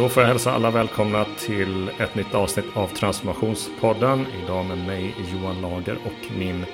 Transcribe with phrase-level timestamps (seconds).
[0.00, 4.26] Då får jag hälsa alla välkomna till ett nytt avsnitt av Transformationspodden.
[4.42, 6.66] Idag med mig Johan Lager och min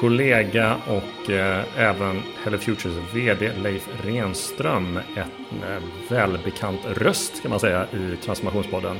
[0.00, 4.96] kollega och eh, även Hello Futures VD Leif Renström.
[4.96, 8.96] En eh, välbekant röst kan man säga i Transformationspodden.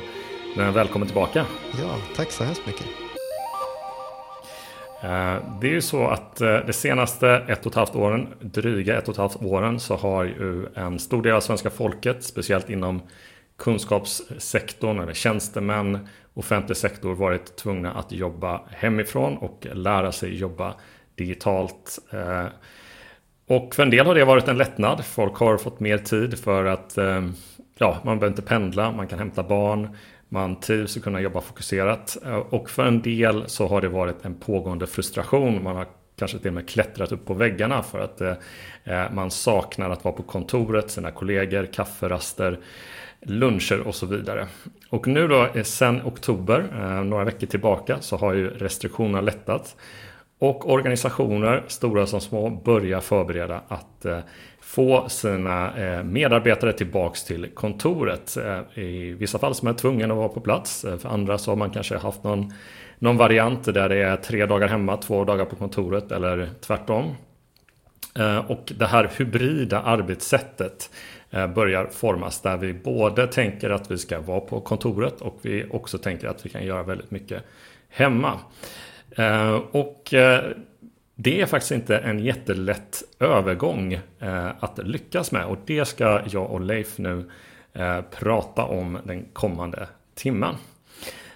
[0.57, 1.45] Men välkommen tillbaka.
[1.79, 2.85] Ja, tack så hemskt mycket.
[5.03, 9.07] Eh, det är ju så att de senaste ett och ett halvt åren, dryga ett
[9.07, 13.01] och ett halvt åren, så har ju en stor del av svenska folket, speciellt inom
[13.63, 20.73] kunskapssektorn eller tjänstemän, offentlig sektor, varit tvungna att jobba hemifrån och lära sig jobba
[21.15, 21.99] digitalt.
[22.11, 22.45] Eh,
[23.47, 25.05] och för en del har det varit en lättnad.
[25.05, 27.21] Folk har fått mer tid för att eh,
[27.77, 29.97] ja, man behöver inte pendla, man kan hämta barn,
[30.29, 32.17] man trivs att kunna jobba fokuserat.
[32.25, 35.63] Eh, och för en del så har det varit en pågående frustration.
[35.63, 39.89] Man har kanske till och med klättrat upp på väggarna för att eh, man saknar
[39.89, 42.59] att vara på kontoret, sina kollegor, kafferaster,
[43.25, 44.47] luncher och så vidare.
[44.89, 49.75] Och nu då, eh, sen oktober, eh, några veckor tillbaka, så har ju restriktionerna lättat.
[50.39, 54.19] Och organisationer, stora som små, börjar förbereda att eh,
[54.61, 58.37] få sina medarbetare tillbaks till kontoret.
[58.73, 60.81] I vissa fall som är tvungen att vara på plats.
[60.81, 62.53] För andra så har man kanske haft någon,
[62.99, 67.15] någon variant där det är tre dagar hemma, två dagar på kontoret eller tvärtom.
[68.19, 70.89] Eh, och det här hybrida arbetssättet
[71.31, 75.65] eh, börjar formas där vi både tänker att vi ska vara på kontoret och vi
[75.71, 77.43] också tänker att vi kan göra väldigt mycket
[77.89, 78.39] hemma.
[79.11, 80.13] Eh, och
[81.15, 83.99] det är faktiskt inte en jättelätt övergång
[84.59, 87.29] att lyckas med och det ska jag och Leif nu
[88.19, 90.55] prata om den kommande timmen.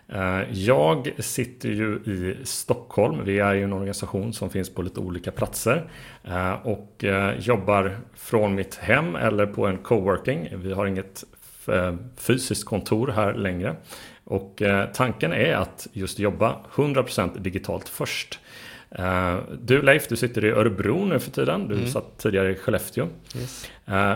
[0.09, 3.25] Eh, jag sitter ju i Stockholm.
[3.25, 5.89] Vi är ju en organisation som finns på lite olika platser
[6.23, 10.49] eh, och eh, jobbar från mitt hem eller på en coworking.
[10.55, 11.23] Vi har inget
[12.17, 13.75] fysiskt kontor här längre
[14.23, 14.61] och
[14.93, 18.39] tanken är att just jobba 100% digitalt först.
[19.61, 21.67] Du Leif, du sitter i Örebro nu för tiden.
[21.67, 21.87] Du mm.
[21.87, 23.07] satt tidigare i Skellefteå.
[23.35, 23.69] Yes.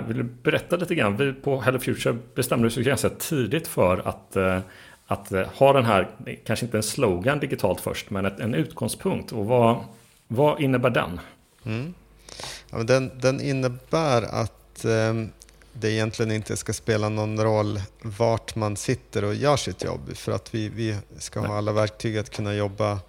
[0.07, 1.17] Vill du berätta lite grann?
[1.17, 4.37] Vi på Hello Future bestämde oss ganska tidigt för att,
[5.11, 6.09] att ha den här,
[6.45, 9.31] kanske inte en slogan digitalt först, men ett, en utgångspunkt.
[9.31, 9.83] Och vad,
[10.27, 11.19] vad innebär den?
[11.65, 11.93] Mm.
[12.69, 13.11] Ja, den?
[13.19, 15.29] Den innebär att um,
[15.73, 20.15] det egentligen inte ska spela någon roll vart man sitter och gör sitt jobb.
[20.15, 22.99] För att vi, vi ska ha alla verktyg att kunna jobba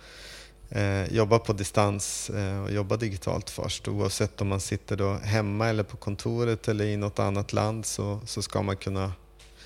[0.70, 3.88] eh, jobba på distans eh, och jobba digitalt först.
[3.88, 8.20] Oavsett om man sitter då hemma eller på kontoret eller i något annat land så,
[8.26, 9.12] så ska man kunna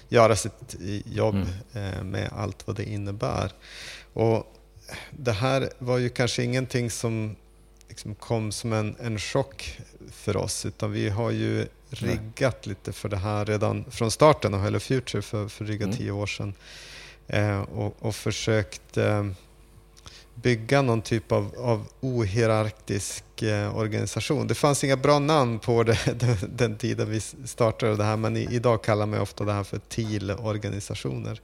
[0.08, 1.94] göra sitt jobb mm.
[1.94, 3.52] eh, med allt vad det innebär.
[4.12, 4.52] Och
[5.10, 7.36] det här var ju kanske ingenting som
[7.88, 9.78] liksom kom som en, en chock
[10.10, 12.68] för oss utan vi har ju riggat Nej.
[12.68, 15.96] lite för det här redan från starten av Hello Future för, för dryga mm.
[15.96, 16.54] tio år sedan.
[17.28, 19.26] Eh, och, och försökt eh,
[20.42, 24.46] bygga någon typ av, av ohierarkisk eh, organisation.
[24.46, 25.98] Det fanns inga bra namn på det
[26.56, 29.78] den, tiden vi startade det här, men i, idag kallar man ofta det här för
[29.78, 31.40] TIL-organisationer.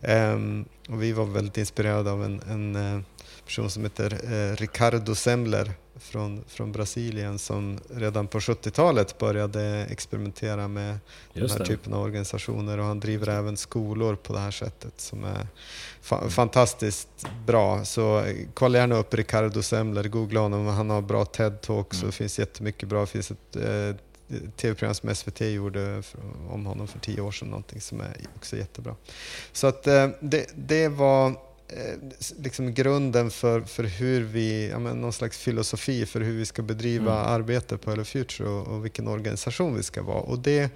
[0.00, 3.00] Um, ehm, och vi var väldigt inspirerade av en, en uh,
[3.44, 10.68] person som heter uh, Ricardo Semler från, från Brasilien som redan på 70-talet började experimentera
[10.68, 10.98] med
[11.32, 11.76] Just den här det.
[11.76, 15.46] typen av organisationer och han driver även skolor på det här sättet som är
[16.00, 17.84] fa fantastiskt bra.
[17.84, 22.00] Så eh, kolla gärna upp Ricardo Semler, googla honom, han har bra TED-talks mm.
[22.00, 23.00] och det finns jättemycket bra.
[23.00, 23.96] Det finns ett eh,
[24.56, 26.02] tv-program som SVT gjorde
[26.50, 28.96] om honom för tio år sedan, någonting som är också jättebra.
[29.52, 31.53] Så att eh, det, det var Eh,
[32.38, 36.62] liksom grunden för, för hur vi, ja, men någon slags filosofi för hur vi ska
[36.62, 37.32] bedriva mm.
[37.32, 40.20] arbete på Hello Future och, och, vilken organisation vi ska vara.
[40.20, 40.70] Och det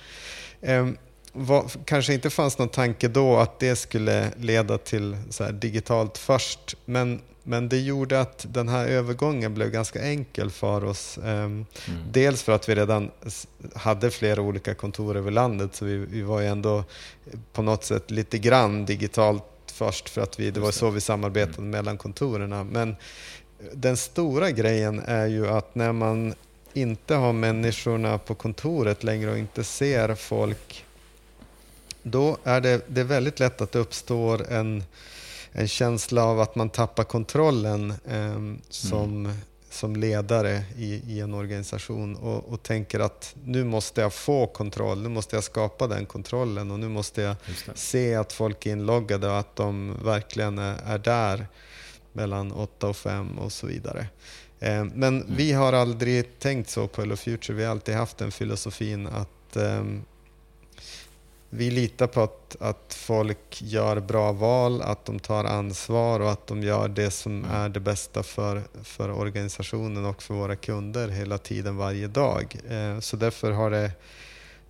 [0.61, 0.89] eh,
[1.33, 6.19] var, kanske inte fanns någon tanke då att det skulle leda till så här, digitalt
[6.19, 11.19] först, men, men det gjorde att den här övergången blev ganska enkel för oss.
[11.19, 11.67] Eh, mm.
[12.13, 13.11] Dels för att vi redan
[13.75, 16.85] hade flera olika kontor över landet, så vi, vi var ju ändå
[17.53, 19.45] på något sätt lite grann digitalt
[19.79, 21.71] först för att vi, det var så vi samarbetade mm.
[21.71, 22.69] mellan kontoren.
[22.69, 22.97] Men
[23.73, 26.35] den stora grejen är ju att när man
[26.73, 30.85] inte har människorna på kontoret längre och inte ser folk,
[32.03, 34.85] då är det, det är väldigt lätt att det uppstår en,
[35.53, 39.37] en känsla av att man tappar kontrollen eh, som, mm
[39.79, 45.03] som ledare i, i en organisation och, och, tänker att nu måste jag få kontroll,
[45.03, 47.37] nu måste jag skapa den kontrollen och nu måste jag
[47.75, 51.47] se att folk är inloggade och att de verkligen är, är där
[52.13, 54.07] mellan 8 och 5 och så vidare.
[54.61, 55.27] Eh, men mm.
[55.37, 59.57] vi har aldrig tänkt så på Hello Future, vi har alltid haft den filosofin att
[59.57, 59.85] eh,
[61.51, 66.47] vi litar på att, att folk gör bra val, att de tar ansvar och att
[66.47, 67.51] de gör det som mm.
[67.51, 72.57] är det bästa för, för organisationen och för våra kunder hela tiden, varje dag.
[72.69, 73.91] Eh, så därför har det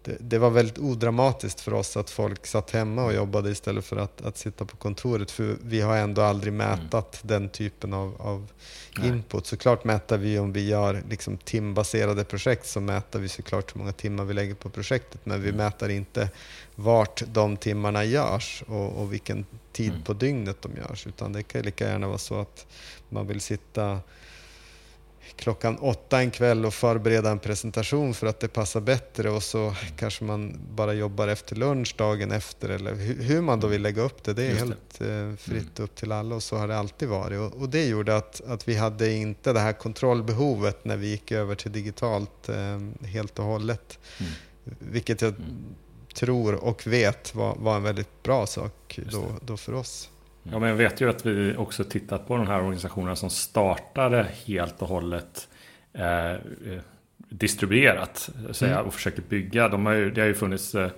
[0.08, 3.96] det, det, var väldigt odramatiskt för oss att folk satt hemma och jobbade istället för
[3.96, 5.30] att, att sitta på kontoret.
[5.30, 6.68] För vi har ändå aldrig mm.
[6.68, 7.42] mätat mm.
[7.42, 8.48] den typen av, av
[9.02, 9.46] input.
[9.46, 13.92] Såklart mäter vi om vi gör liksom timbaserade projekt så mäter vi såklart hur många
[13.92, 15.20] timmar vi lägger på projektet.
[15.24, 15.56] Men vi mm.
[15.56, 16.30] mäter inte
[16.74, 20.02] vart de timmarna görs och, och vilken tid mm.
[20.02, 21.06] på dygnet de görs.
[21.06, 22.66] Utan det kan lika gärna vara så att
[23.08, 24.00] man vill sitta
[25.36, 29.74] klockan åtta en kväll och förbereda en presentation för att det passar bättre och så
[29.96, 34.24] kanske man bara jobbar efter lunch dagen efter eller hur man då vill lägga upp
[34.24, 34.32] det.
[34.32, 35.14] Det är Just helt det.
[35.14, 35.84] Eh, fritt mm.
[35.84, 37.38] upp till alla och så har det alltid varit.
[37.38, 41.32] Och, och, det gjorde att, att vi hade inte det här kontrollbehovet när vi gick
[41.32, 43.98] över till digitalt eh, helt och hållet.
[44.18, 44.32] Mm.
[44.78, 45.74] Vilket jag mm.
[46.14, 50.10] tror och vet var, var en väldigt bra sak då, då för oss.
[50.52, 54.26] Ja, men jag vet ju att vi också tittat på de här organisationerna som startade
[54.46, 55.48] helt och hållet
[55.92, 56.38] eh, eh
[57.30, 58.86] distribuerat säga, mm.
[58.86, 59.68] och försöker bygga.
[59.68, 60.90] De har ju, det har ju funnits eh, eh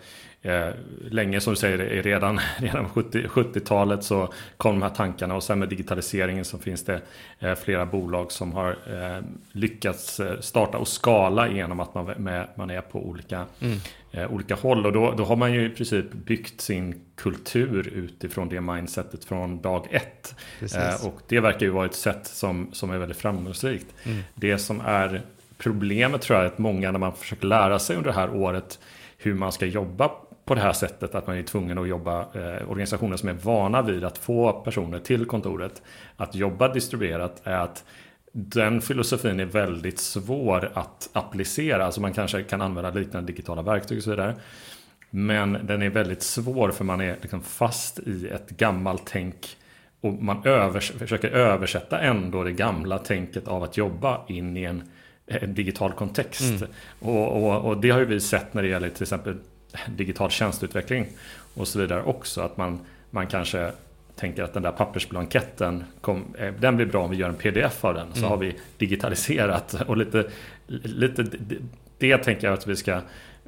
[1.11, 5.59] länge som du säger, redan, redan 70, 70-talet så kom de här tankarna och sen
[5.59, 7.01] med digitaliseringen så finns det
[7.39, 12.49] eh, flera bolag som har eh, lyckats eh, starta och skala genom att man, med,
[12.55, 13.79] man är på olika, mm.
[14.13, 14.87] eh, olika håll.
[14.87, 19.61] Och då, då har man ju i princip byggt sin kultur utifrån det mindsetet från
[19.61, 20.35] dag ett.
[20.61, 23.87] Eh, och det verkar ju vara ett sätt som, som är väldigt framgångsrikt.
[24.03, 24.23] Mm.
[24.35, 25.23] Det som är
[25.59, 28.79] problemet tror jag är att många när man försöker lära sig under det här året
[29.19, 30.11] hur man ska jobba
[30.51, 33.83] på det här sättet att man är tvungen att jobba eh, organisationer som är vana
[33.83, 35.83] vid att få personer till kontoret
[36.17, 37.85] att jobba distribuerat är att
[38.33, 41.87] den filosofin är väldigt svår att applicera.
[41.87, 44.35] Alltså man kanske kan använda liknande digitala verktyg och så vidare.
[45.11, 49.57] Men den är väldigt svår för man är liksom fast i ett gammalt tänk
[50.01, 54.83] och man övers försöker översätta ändå det gamla tänket av att jobba in i en,
[55.27, 56.51] en digital kontext.
[56.51, 56.69] Mm.
[56.99, 59.37] Och, och, och, det har ju vi sett när det gäller till exempel
[59.89, 61.07] digital tjänsteutveckling
[61.55, 62.41] och så vidare också.
[62.41, 62.81] Att man,
[63.11, 63.73] man kanske
[64.17, 67.85] tänker att den där pappersblanketten, kom, eh, den blir bra om vi gör en pdf
[67.85, 68.13] av den.
[68.13, 68.31] Så mm.
[68.31, 70.31] har vi digitaliserat och lite,
[70.67, 71.25] lite
[71.99, 73.01] det tänker jag att vi ska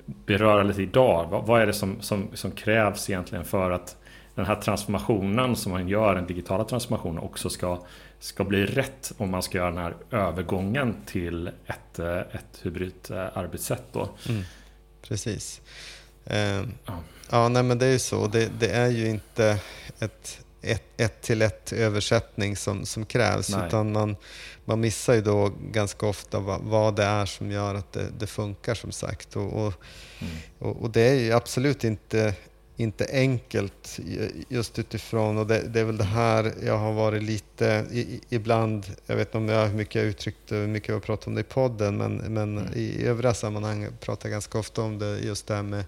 [0.05, 1.29] beröra lite idag.
[1.31, 3.97] Vad, vad är det som, som, som, krävs egentligen för att
[4.35, 7.79] den här transformationen som man gör, den digitala transformationen, också ska,
[8.19, 13.37] ska bli rätt om man ska göra den här övergången till ett, ett hybridt eh,
[13.37, 13.85] arbetssätt.
[13.93, 14.09] Då.
[14.29, 14.43] Mm,
[15.03, 15.61] precis.
[16.27, 17.03] Eh, ja.
[17.31, 18.27] ja, nej men det är ju så.
[18.27, 19.59] Det, det är ju inte
[19.99, 23.67] ett, ett, ett till ett översättning som, som krävs, nej.
[23.67, 24.17] utan man,
[24.65, 28.27] man missar ju då ganska ofta vad, vad det är som gör att det, det
[28.27, 29.37] funkar som sagt.
[29.37, 29.73] Och, och,
[30.19, 30.33] mm.
[30.59, 32.35] och, och, det är ju absolut inte
[32.83, 34.01] inte enkelt
[34.49, 38.87] just utifrån, och det, det, är väl det här jag har varit lite, i, ibland,
[39.07, 41.35] jag vet inte om jag, hur mycket jag uttryckt hur mycket jag har pratat om
[41.35, 42.73] det i podden, men, men mm.
[42.75, 45.85] i övriga sammanhang pratar jag ganska ofta om det, just det här med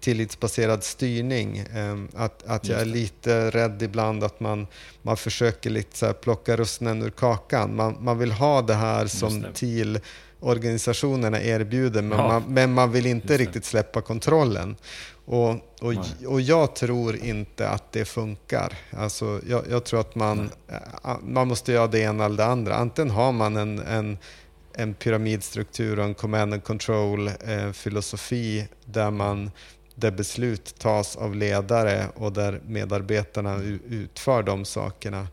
[0.00, 1.64] tillitsbaserad styrning.
[1.74, 4.66] Ehm, att, att jag är lite rädd ibland att man,
[5.02, 7.76] man försöker lite så plocka russinen ur kakan.
[7.76, 9.52] Man, man vill ha det här som det.
[9.52, 10.00] till
[10.40, 12.28] organisationerna erbjuder, men, ja.
[12.28, 14.76] man, men man vill inte riktigt släppa kontrollen.
[15.30, 15.94] Och, och,
[16.26, 18.78] och jag tror inte att det funkar.
[18.90, 22.74] Alltså, jag, jag tror att man, eh, man måste göra det ena eller det andra.
[22.74, 24.18] Antingen har man en, en,
[24.74, 29.50] en pyramidstruktur och en command and control eh, filosofi där, man,
[29.94, 35.28] där beslut tas av ledare och där medarbetarna utför de sakerna.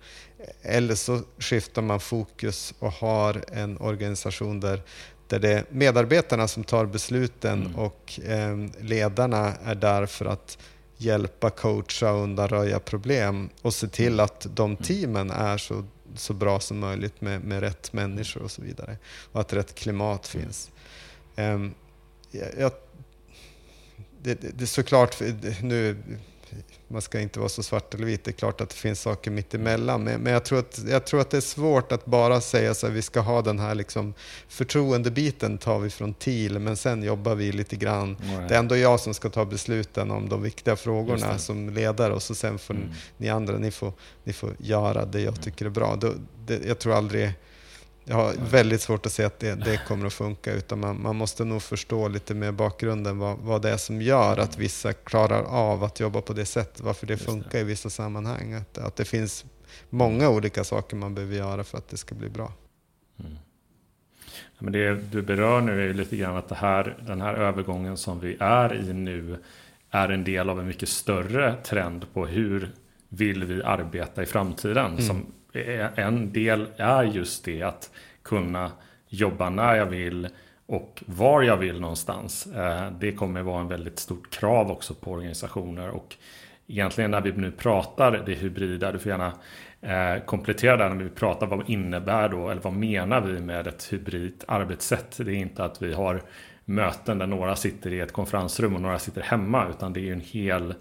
[0.62, 4.82] Eller så skiftar man fokus och har en organisation där
[5.28, 7.76] där det är medarbetarna som tar besluten mm.
[7.76, 10.58] och eh, ledarna är där för att
[10.98, 14.26] hjälpa, coacha och undanröja problem och se till mm.
[14.26, 14.84] att de mm.
[14.84, 18.98] teamen är så, så bra som möjligt med, med rätt människor och så vidare.
[19.32, 20.72] Och att rätt klimat finns.
[21.36, 21.74] Um,
[22.32, 22.72] jag,
[24.22, 25.22] det, det, det är såklart,
[25.62, 25.98] nu
[26.88, 28.24] man ska inte vara så svart eller vit.
[28.24, 30.04] Det är klart att det finns saker mitt emellan.
[30.04, 32.84] Men, men jag, tror att, jag tror att det är svårt att bara säga att
[32.84, 34.14] vi ska ha den här liksom,
[34.48, 38.18] förtroendebiten tar vi från TIL, men sen jobbar vi lite grann.
[38.22, 38.50] Right.
[38.50, 42.24] Det är ändå jag som ska ta besluten om de viktiga frågorna som ledare och
[42.24, 42.90] så sen får mm.
[43.18, 45.42] ni andra, ni får, ni får göra det jag mm.
[45.42, 45.96] tycker är bra.
[45.96, 46.14] Det,
[46.46, 47.34] det, jag tror aldrig
[48.08, 51.16] jag har väldigt svårt att se att det, det kommer att funka, utan man, man,
[51.16, 55.44] måste nog förstå lite mer bakgrunden, vad, vad det är som gör att vissa klarar
[55.44, 58.54] av att jobba på det sättet, varför det funkar i vissa sammanhang.
[58.54, 59.46] Att, att det finns
[59.90, 62.54] många olika saker man behöver göra för att det ska bli bra.
[63.20, 63.36] Mm.
[64.60, 68.20] men det du berör nu är lite grann att det här, den här övergången som
[68.20, 69.38] vi är i nu
[69.92, 72.72] är en del av en mycket större trend på hur
[73.10, 74.86] vill vi arbeta i framtiden.
[74.86, 75.02] Mm.
[75.02, 75.26] Som
[75.96, 77.92] en del är just det att
[78.24, 78.72] kunna
[79.10, 80.28] jobba när jag vill
[80.66, 82.48] och var jag vill någonstans.
[82.48, 86.16] Eh, det kommer vara en väldigt stort krav också på organisationer och
[86.68, 89.34] egentligen när vi nu pratar det hybrida, du får gärna
[89.82, 93.94] eh, komplettera där när vi pratar vad innebär då, eller vad menar vi med ett
[93.94, 95.18] hybrid arbetssätt?
[95.18, 96.22] Det är inte att vi har
[96.66, 100.14] möten där några sitter i ett konferensrum och några sitter hemma, utan det är ju
[100.14, 100.74] en hel,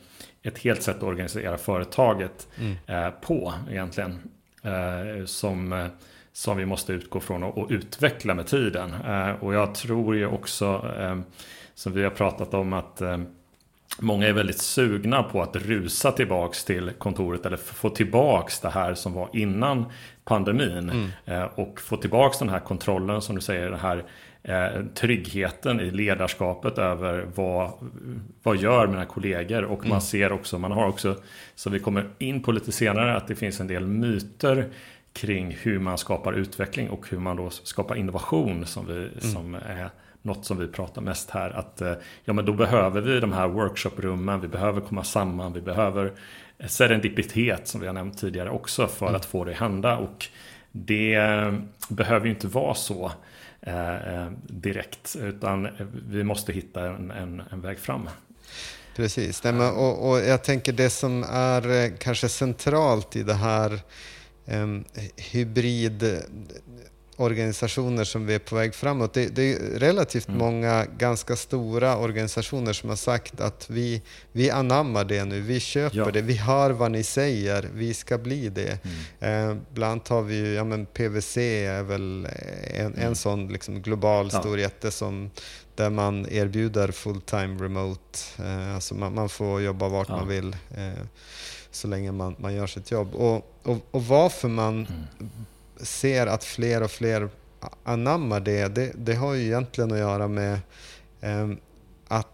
[0.42, 2.76] ett helt sätt att organisera företaget mm.
[2.86, 4.18] eh, på egentligen.
[4.64, 5.88] Eh, som,
[6.32, 8.94] som vi måste utgå från och, och utveckla med tiden.
[8.94, 11.18] Eh, och jag tror ju också, eh,
[11.74, 13.18] som vi har pratat om, att eh,
[13.98, 18.94] Många är väldigt sugna på att rusa tillbaks till kontoret eller få tillbaks det här
[18.94, 19.84] som var innan
[20.24, 20.90] pandemin.
[20.90, 21.10] Mm.
[21.24, 24.04] Eh, och få tillbaks den här kontrollen som du säger, den här eh,
[24.94, 27.72] tryggheten i ledarskapet över vad,
[28.42, 29.62] vad gör mina kollegor.
[29.62, 30.00] Och man mm.
[30.00, 31.16] ser också, man har också,
[31.54, 34.68] som vi kommer in på lite senare, att det finns en del myter
[35.12, 39.20] kring hur man skapar utveckling och hur man då skapar innovation som, vi, mm.
[39.20, 39.90] som är
[40.22, 41.50] något som vi pratar mest här.
[41.50, 41.92] Att eh,
[42.24, 46.12] ja, men då behöver vi de här workshoprummen, vi behöver komma samman, vi behöver
[46.66, 49.16] serendipitet som vi har nämnt tidigare också för mm.
[49.16, 49.96] att få det att hända.
[49.96, 50.26] Och
[50.72, 51.20] det
[51.88, 53.12] behöver ju inte vara så
[53.66, 55.68] Eh, eh, direkt, utan
[56.08, 58.08] vi måste hitta en, en, en väg fram.
[58.96, 63.80] Precis, Nej, och, och jag tänker det som är eh, kanske centralt i det här
[64.46, 64.84] um,
[65.16, 66.22] hybrid
[67.16, 69.14] organisationer som vi är på väg framåt.
[69.14, 70.38] Det, det är relativt mm.
[70.38, 74.02] många ganska stora organisationer som har sagt att vi,
[74.32, 76.10] vi anammar det nu, vi köper ja.
[76.10, 78.78] det, vi hör vad ni säger, vi ska bli det.
[79.20, 79.50] Mm.
[79.50, 82.28] Eh, bland annat har vi ju, ja men PVC är väl
[82.64, 83.06] en, mm.
[83.06, 84.40] en sån liksom global ja.
[84.40, 85.30] stor jätte som
[85.74, 90.16] där man erbjuder full-time remote, eh, alltså man, man, får jobba vart ja.
[90.16, 91.04] man vill eh,
[91.70, 93.14] så länge man, man gör sitt jobb.
[93.14, 95.46] Och, och, och varför man mm
[95.80, 97.28] ser att fler och fler
[97.84, 100.58] anammar det, det, det har ju egentligen att göra med
[101.20, 101.50] eh,
[102.08, 102.28] att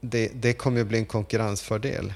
[0.00, 2.14] det, det kommer att bli en konkurrensfördel.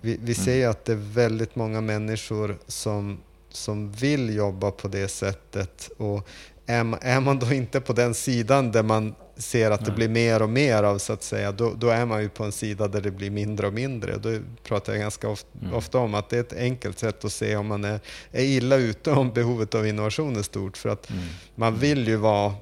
[0.00, 0.70] Vi, vi ser ju mm.
[0.70, 6.28] att det är väldigt många människor som, som vill jobba på det sättet och
[6.66, 10.42] är, är man då inte på den sidan där man ser att det blir mer
[10.42, 13.00] och mer av, så att säga, då, då, är man ju på en sida där
[13.00, 14.16] det blir mindre och mindre.
[14.16, 15.74] Då pratar jag ganska ofta, mm.
[15.74, 18.00] ofta om att det är ett enkelt sätt att se om man är,
[18.32, 20.76] är illa ute, om behovet av innovation är stort.
[20.76, 21.22] För att mm.
[21.54, 22.54] man vill ju vara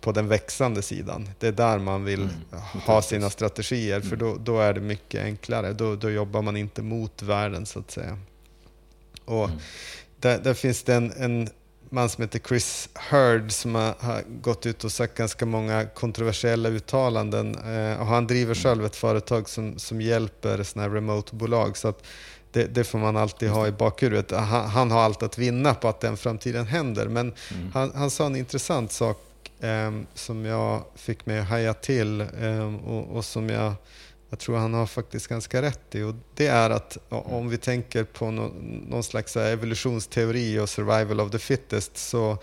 [0.00, 1.28] på den växande sidan.
[1.38, 2.34] Det är där man vill mm.
[2.86, 4.18] ha sina strategier, för mm.
[4.18, 5.72] då, då, är det mycket enklare.
[5.72, 8.18] Då, då jobbar man inte mot världen, så att säga.
[9.24, 9.58] Och mm.
[10.18, 11.48] där, där, finns det en, en
[11.92, 16.68] man som heter Chris Hurd som har, har, gått ut och sagt ganska många kontroversiella
[16.68, 17.54] uttalanden.
[17.54, 21.76] Eh, och han driver själv ett företag som, som hjälper sådana här remote-bolag.
[21.76, 22.06] Så att
[22.52, 24.30] det, det, får man alltid ha i bakhuvudet.
[24.30, 27.08] Han, han, har allt att vinna på att den framtiden händer.
[27.08, 27.70] Men mm.
[27.74, 29.18] han, han, sa en intressant sak
[29.60, 33.74] eh, som jag fick mig att haja till eh, och, och som jag
[34.32, 36.02] jag tror han har faktiskt ganska rätt i.
[36.02, 41.38] Och det är att om vi tänker på någon slags evolutionsteori och survival of the
[41.38, 42.38] fittest så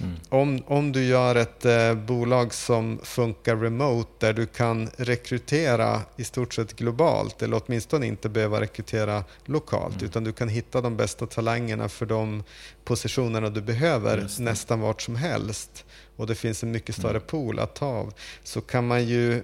[0.00, 0.14] mm.
[0.28, 6.24] om, om du gör ett eh, bolag som funkar remote där du kan rekrytera i
[6.24, 10.06] stort sett globalt eller åtminstone inte behöva rekrytera lokalt mm.
[10.06, 12.44] utan du kan hitta de bästa talangerna för de
[12.84, 15.84] positionerna du behöver nästan vart som helst
[16.16, 17.26] och det finns en mycket större mm.
[17.26, 19.42] pool att ta av så kan man ju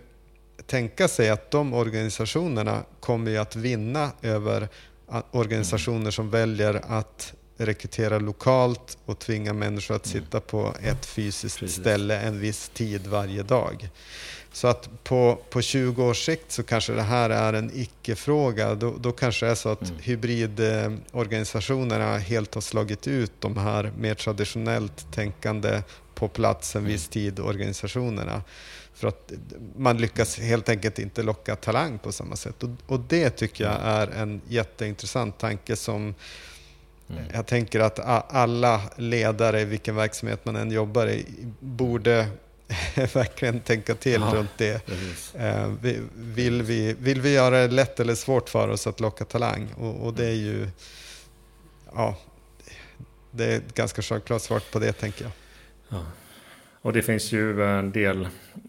[0.69, 4.69] tänka sig att de organisationerna kommer att vinna över
[5.31, 10.25] organisationer som väljer att rekrytera lokalt och tvinga människor att mm.
[10.25, 11.81] sitta på ett fysiskt Precis.
[11.81, 13.89] ställe en viss tid varje dag.
[14.53, 18.75] Så att på, på 20 års sikt så kanske det här är en icke-fråga.
[18.75, 19.95] Då, då kanske det är så att mm.
[20.03, 25.83] hybridorganisationerna helt har slagit ut de här mer traditionellt tänkande
[26.15, 27.13] på plats en viss mm.
[27.13, 28.43] tid organisationerna.
[28.99, 29.33] För att
[29.77, 32.63] man lyckas helt enkelt inte locka talang på samma sätt.
[32.63, 36.15] Och, och det tycker jag är en jätteintressant tanke som
[37.11, 37.23] mm.
[37.33, 37.99] jag tänker att
[38.35, 41.27] alla ledare i vilken verksamhet man än jobbar i
[41.61, 42.29] borde
[42.95, 44.89] verkligen tänka till ja, runt det.
[45.35, 45.73] Eh,
[46.15, 49.69] vill, vi, vill vi göra det lätt eller svårt för oss att locka talang?
[49.77, 50.69] Och, och det är ju
[51.95, 52.17] ja,
[53.31, 55.33] det är ett ganska självklart svar på det tänker jag.
[55.89, 56.05] Ja.
[56.89, 58.29] Och det finns ju en del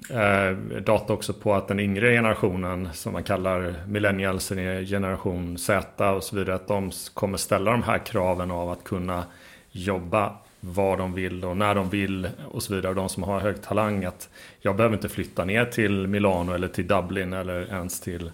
[0.10, 4.50] eh, data också på att den yngre generationen som man kallar millennials,
[4.90, 9.24] generation Z och så vidare, att de kommer ställa de här kraven av att kunna
[9.72, 12.90] jobba var de vill och när de vill och så vidare.
[12.90, 14.30] Och de som har hög talang att
[14.62, 18.32] jag behöver inte flytta ner till Milano eller till Dublin eller ens till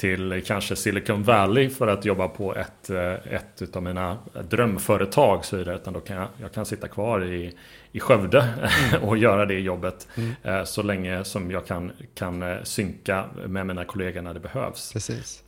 [0.00, 4.18] till kanske Silicon Valley för att jobba på ett, eh, ett av mina
[4.50, 5.44] drömföretag.
[5.44, 7.52] Så vidare, utan då kan jag, jag kan sitta kvar i,
[7.92, 9.02] i Skövde mm.
[9.08, 10.66] och göra det jobbet mm.
[10.66, 14.92] så länge som jag kan, kan synka med mina kollegor när det behövs.
[14.92, 15.42] Precis.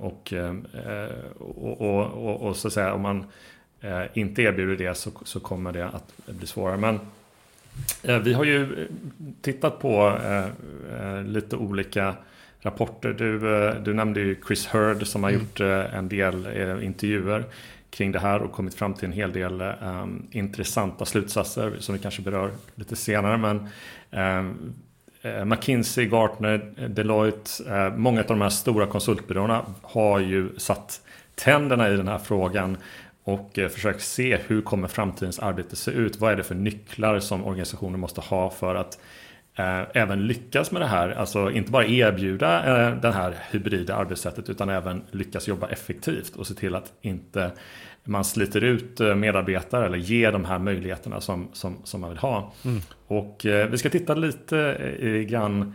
[0.00, 0.32] Och,
[1.38, 3.24] och, och, och, och så att säga, om man
[4.12, 6.76] inte erbjuder det så, så kommer det att bli svårare.
[6.76, 7.00] Men
[8.02, 8.86] Eh, vi har ju eh,
[9.40, 12.14] tittat på eh, lite olika
[12.60, 13.12] rapporter.
[13.18, 13.38] Du,
[13.84, 15.42] du nämnde ju Chris Hurd som har mm.
[15.42, 15.60] gjort
[15.94, 16.46] en del
[16.82, 17.44] intervjuer
[17.90, 21.98] kring det här och kommit fram till en hel del um, intressanta slutsatser som vi
[21.98, 23.36] kanske berör lite senare.
[23.36, 23.68] Men
[24.10, 24.74] um,
[25.48, 31.00] McKinsey, Gartner, Deloitte, uh, många av de här stora konsultbyråerna har ju satt
[31.34, 32.76] tänderna i den här frågan
[33.24, 36.20] och uh, försökt se hur kommer framtidens arbete se ut?
[36.20, 38.98] Vad är det för nycklar som organisationer måste ha för att
[39.92, 41.10] även lyckas med det här?
[41.10, 46.46] Alltså inte bara erbjuda eh, det här hybrida arbetssättet utan även lyckas jobba effektivt och
[46.46, 47.50] se till att inte
[48.04, 52.18] man sliter ut eh, medarbetare eller ger de här möjligheterna som, som, som man vill
[52.18, 52.52] ha.
[52.64, 52.80] Mm.
[53.06, 54.58] Och eh, vi ska titta lite
[55.00, 55.74] eh, grann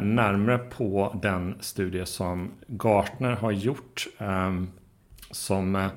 [0.00, 4.06] närmare på den studie som Gartner har gjort.
[5.30, 5.90] som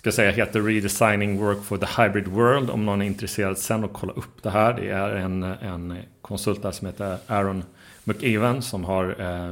[0.00, 3.92] ska säga heter Redesigning Work for the Hybrid World om någon är intresserad sen och
[3.92, 4.72] kolla upp det här.
[4.74, 7.64] Det är en, en konsult där som heter Aaron
[8.04, 9.46] McEwan som har eh,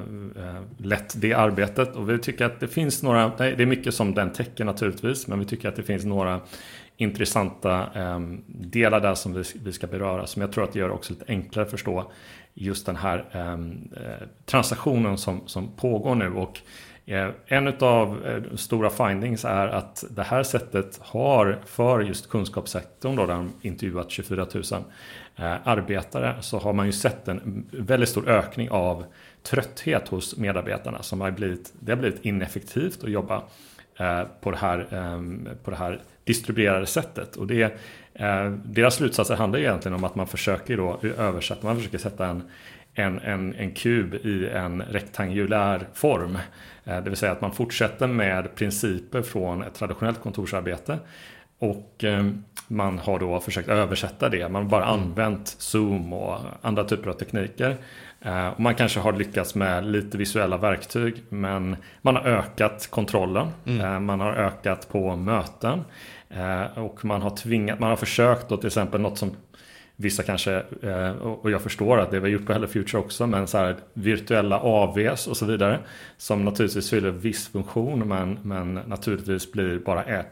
[0.45, 3.95] eh, lett det arbetet och vi tycker att det finns några, nej det är mycket
[3.95, 6.41] som den täcker naturligtvis, men vi tycker att det finns några
[6.97, 10.91] intressanta eh, delar där som vi, vi ska beröra som jag tror att det gör
[10.91, 12.13] också lite enklare att förstå
[12.55, 16.61] just den här ehm, eh, transaktionen som, som pågår nu och
[17.09, 22.29] Eh, en av eh, de stora findings är att det här sättet har för just
[22.29, 24.65] kunskapssektorn då, där de intervjuat 24 000
[25.37, 29.05] eh, arbetare så har man ju sett en väldigt stor ökning av
[29.43, 33.43] trötthet hos medarbetarna som har blivit, det har blivit ineffektivt att jobba
[34.41, 37.37] på det här, ehm, på det här distribuerade sättet.
[37.37, 37.79] Och det,
[38.65, 42.43] deras slutsatser handlar egentligen om att man försöker då översätta, man försöker sätta en
[42.99, 46.39] en, en, en kub i en rektangulär form.
[46.89, 50.99] Eh, det vill säga att man fortsätter med principer från ett traditionellt kontorsarbete.
[51.59, 52.27] Och eh,
[52.69, 54.49] man har då försökt översätta det.
[54.49, 55.01] Man har bara mm.
[55.01, 57.77] använt Zoom och andra typer av tekniker.
[58.21, 61.23] Eh, och man kanske har lyckats med lite visuella verktyg.
[61.29, 63.49] Men man har ökat kontrollen.
[63.67, 64.05] Mm.
[64.05, 65.85] Man har ökat på möten.
[66.75, 69.37] Och man har tvingat, man har försökt då till exempel något som
[70.01, 73.27] Vissa kanske, eh, och jag förstår att det vi har gjort på Hello Future också,
[73.27, 75.79] men så här virtuella AVs och så vidare.
[76.17, 80.27] Som naturligtvis fyller viss funktion men, men naturligtvis blir bara ett,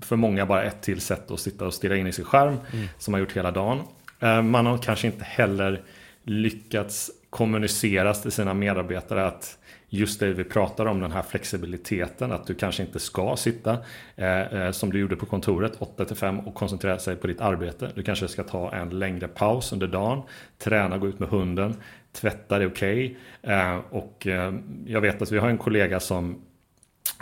[0.00, 2.88] för många bara ett till sätt att sitta och stirra in i sin skärm mm.
[2.98, 3.80] som har gjort hela dagen.
[4.20, 5.82] Eh, man har kanske inte heller
[6.22, 9.58] lyckats kommunicera till sina medarbetare att
[9.94, 13.78] just det vi pratar om, den här flexibiliteten, att du kanske inte ska sitta
[14.16, 17.90] eh, eh som du gjorde på kontoret 8-5 och koncentrera sig på ditt arbete.
[17.94, 20.22] Du kanske ska ta en längre paus under dagen,
[20.58, 21.76] träna, gå ut med hunden,
[22.12, 23.16] tvätta det är okej.
[23.42, 23.54] Okay.
[23.54, 24.54] Eh, och eh,
[24.86, 26.42] jag vet att vi har en kollega som,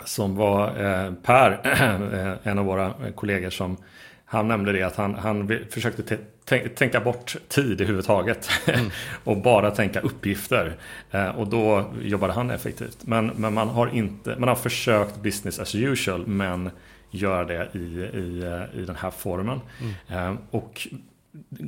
[0.05, 1.51] som var eh, Per,
[2.13, 3.77] eh, en av våra kollegor som
[4.25, 6.17] han nämnde det att han, han försökte
[6.59, 8.49] tänka bort tid i huvud taget.
[8.67, 8.89] Mm.
[9.23, 10.75] och bara tänka uppgifter.
[11.11, 12.97] Eh, och då jobbade han effektivt.
[13.01, 16.69] Men, men man, har inte, man har försökt business as usual men
[17.11, 19.59] göra det i, i, eh, i den här formen.
[20.07, 20.33] Mm.
[20.33, 20.87] Eh, och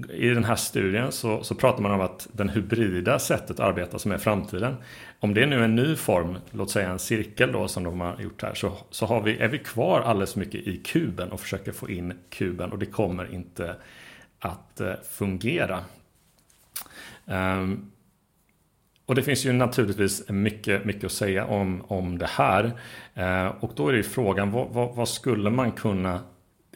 [0.10, 4.00] i den här studien så, så pratar man om att den hybrida sättet att arbeta
[4.00, 4.76] som är framtiden.
[5.20, 8.02] Om det är nu är en ny form, låt säga en cirkel då som de
[8.02, 11.40] har gjort här, så, så har vi, är vi kvar alldeles mycket i kuben och
[11.40, 13.76] försöker få in kuben och det kommer inte
[14.44, 15.84] att eh, fungera.
[17.28, 17.92] Ehm,
[19.06, 22.72] och det finns ju naturligtvis mycket, mycket att säga om, om det här.
[23.14, 26.20] Ehm, och då är det ju frågan, vad, vad, vad skulle man kunna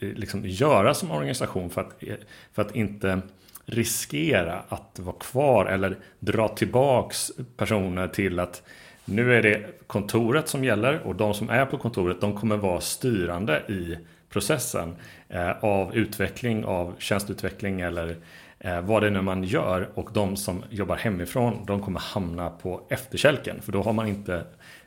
[0.00, 2.14] eh, liksom göra som organisation för att, eh,
[2.52, 3.20] för att inte
[3.64, 8.62] riskera att vara kvar eller dra tillbaks personer till att
[9.04, 12.80] nu är det kontoret som gäller och de som är på kontoret de kommer vara
[12.80, 13.98] styrande i
[14.30, 14.96] processen
[15.28, 18.16] eh, av utveckling av tjänstutveckling eller
[18.58, 22.50] eh, vad det är nu man gör och de som jobbar hemifrån de kommer hamna
[22.50, 24.34] på efterkälken för då har man inte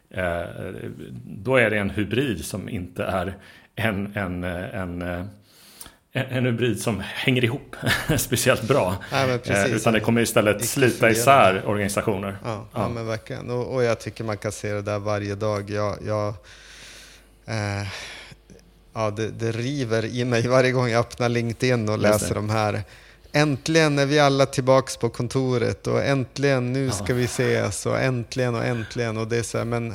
[0.10, 0.44] eh,
[1.26, 3.38] då är det en hybrid som inte är
[3.76, 5.28] en, en, en,
[6.14, 7.76] en hybrid som hänger ihop
[8.18, 8.96] speciellt bra.
[9.12, 12.38] Ja, Utan det kommer istället slita isär organisationer.
[12.44, 12.68] Ja, ja.
[12.74, 13.50] ja men verkligen.
[13.50, 15.70] Och, och, jag tycker man kan se det där varje dag.
[15.70, 16.28] Jag, jag
[17.46, 17.88] eh,
[18.94, 22.84] ja, det, det, river i mig varje gång jag öppnar LinkedIn och läser de här
[23.32, 28.56] äntligen är vi alla tillbaks på kontoret och äntligen nu ska vi ses och äntligen
[28.56, 29.18] och äntligen.
[29.18, 29.94] Och det är så här, men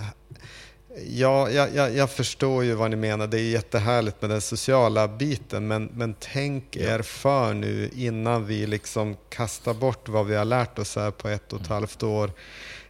[1.09, 3.27] Ja, jag, jag, jag, förstår ju vad ni menar.
[3.27, 5.67] Det är jättehärligt med den sociala biten.
[5.67, 10.79] Men, men tänk er för nu innan vi liksom kastar bort vad vi har lärt
[10.79, 12.31] oss här på ett och ett halvt år.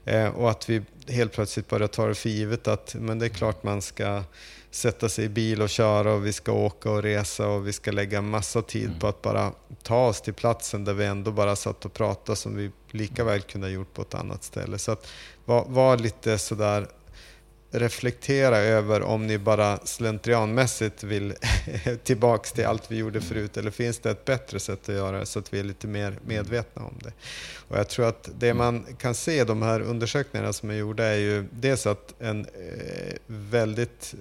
[0.05, 3.31] Eh, och att vi helt plötsligt börjar ta det för givet att men det är
[3.31, 4.23] klart man ska
[4.76, 7.92] sätta sig i bil och köra och vi ska åka och resa och vi ska
[7.92, 11.84] lägga massa tid på att bara ta oss till platsen där vi ändå bara satt
[11.84, 14.78] och pratade som vi lika väl kunde ha gjort på ett annat ställe.
[14.78, 15.06] Så att
[15.44, 16.86] var, var lite sådär
[17.70, 21.34] reflektera över om ni bara slentrianmässigt vill
[22.04, 25.26] tillbaks till allt vi gjorde förut eller finns det ett bättre sätt att göra det
[25.26, 27.12] så att vi är lite mer medvetna om det.
[27.68, 31.04] Och jag tror att det man kan se i de här undersökningarna som är gjorda
[31.04, 34.14] är ju dels att en eh, väldigt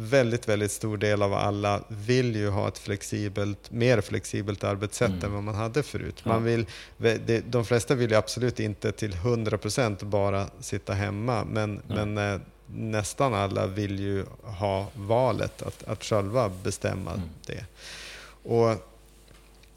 [0.00, 5.24] väldigt, väldigt stor del av alla vill ju ha ett flexibelt, mer flexibelt arbetssätt mm.
[5.24, 6.24] än vad man hade förut.
[6.24, 6.66] Man vill,
[7.44, 13.34] de flesta vill ju absolut inte till 100% bara sitta hemma, men, men eh, nästan
[13.34, 17.28] alla vill ju ha valet att, att själva bestämma mm.
[17.46, 17.64] det.
[18.42, 18.88] Och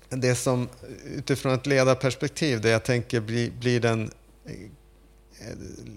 [0.10, 0.70] det som
[1.18, 4.12] utifrån ett ledarperspektiv, det jag tänker blir, blir den
[4.46, 4.54] eh,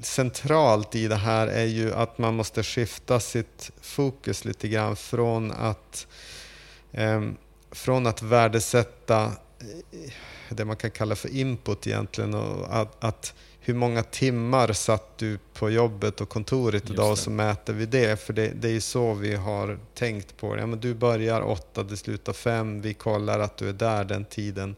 [0.02, 5.52] centralt i det här är ju att man måste skifta sitt fokus lite grann från
[5.52, 6.06] att,
[6.92, 7.22] eh,
[7.70, 10.12] från att värdesätta eh,
[10.48, 13.34] det man kan kalla för input egentligen och att, att
[13.66, 18.20] hur många timmar satt du på jobbet och kontoret idag och så mäter vi det.
[18.20, 20.60] För det, det är ju så vi har tänkt på det.
[20.60, 24.24] Ja, men du börjar åtta, du slutar fem, vi kollar att du är där den
[24.24, 24.76] tiden.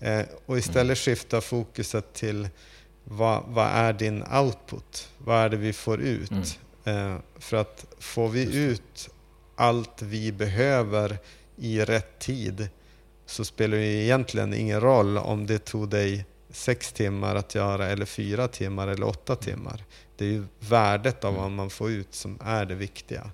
[0.00, 0.96] Eh, och istället mm.
[0.96, 2.48] skifta fokuset till
[3.04, 5.08] vad, vad, är din output?
[5.18, 6.58] Vad är det vi får ut?
[6.84, 7.14] Mm.
[7.14, 9.10] Eh, för att får vi ut
[9.56, 11.18] allt vi behöver
[11.56, 12.68] i rätt tid
[13.26, 18.06] så spelar det egentligen ingen roll om det tog dig sex timmar att göra eller
[18.06, 19.84] fyra timmar eller åtta timmar.
[20.16, 23.30] Det är ju värdet av vad man får ut som är det viktiga.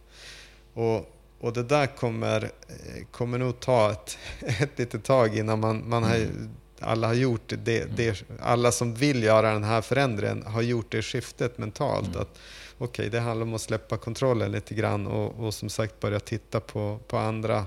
[0.75, 4.19] Och, och det där kommer, eh, kommer nog ta ett,
[4.61, 6.51] ett litet tag innan man, man har, mm.
[6.81, 11.03] Alla har gjort det, det, alla som vill göra den här förändringen har gjort det
[11.03, 12.09] skiftet mentalt.
[12.09, 12.21] Mm.
[12.21, 12.39] att
[12.79, 16.21] Okej, okay, det handlar om att släppa kontrollen lite grann och, och som sagt börja
[16.21, 17.67] titta på, på andra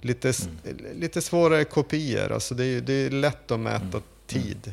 [0.00, 0.32] lite,
[0.64, 0.76] mm.
[0.94, 2.32] lite svårare kopior.
[2.32, 4.72] Alltså det, är, det är lätt att mäta mm tid.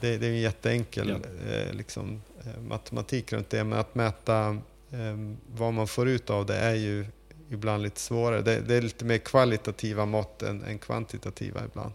[0.00, 1.52] Det, det är en jätteenkel ja.
[1.52, 4.48] eh, liksom, eh, matematik runt det, men att mäta
[4.90, 7.06] eh, vad man får ut av det är ju
[7.50, 8.42] ibland lite svårare.
[8.42, 11.92] Det, det är lite mer kvalitativa mått än, än kvantitativa ibland.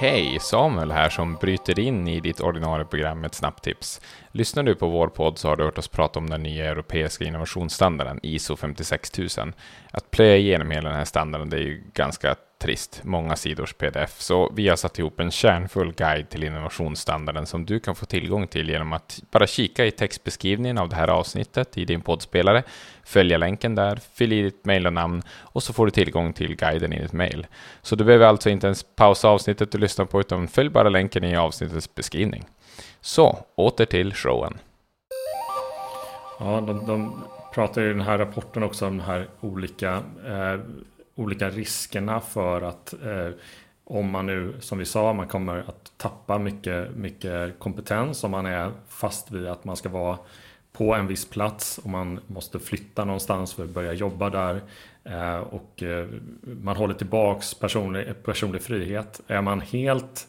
[0.00, 0.38] Hej!
[0.40, 4.00] Samuel här som bryter in i ditt ordinarie program med ett snabbtips.
[4.32, 7.24] Lyssnar du på vår podd så har du hört oss prata om den nya europeiska
[7.24, 9.52] innovationsstandarden ISO 56000.
[9.90, 14.20] Att plöja igenom hela den här standarden det är ju ganska trist, många sidors pdf.
[14.20, 18.46] Så vi har satt ihop en kärnfull guide till innovationsstandarden som du kan få tillgång
[18.46, 22.62] till genom att bara kika i textbeskrivningen av det här avsnittet i din poddspelare,
[23.04, 26.56] följa länken där, fyll i ditt mejl och namn och så får du tillgång till
[26.56, 27.46] guiden i ditt mejl.
[27.82, 31.24] Så du behöver alltså inte ens pausa avsnittet du lyssnar på utan följ bara länken
[31.24, 32.44] i avsnittets beskrivning.
[33.00, 34.58] Så, åter till showen.
[36.38, 40.60] Ja, de, de pratar i den här rapporten också om de här olika eh,
[41.14, 43.28] olika riskerna för att eh,
[43.84, 48.46] om man nu, som vi sa, man kommer att tappa mycket, mycket kompetens om man
[48.46, 50.18] är fast vid att man ska vara
[50.72, 54.60] på en viss plats och man måste flytta någonstans för att börja jobba där.
[55.04, 56.06] Eh, och eh,
[56.42, 59.20] man håller tillbaks personlig, personlig frihet.
[59.26, 60.28] Är man helt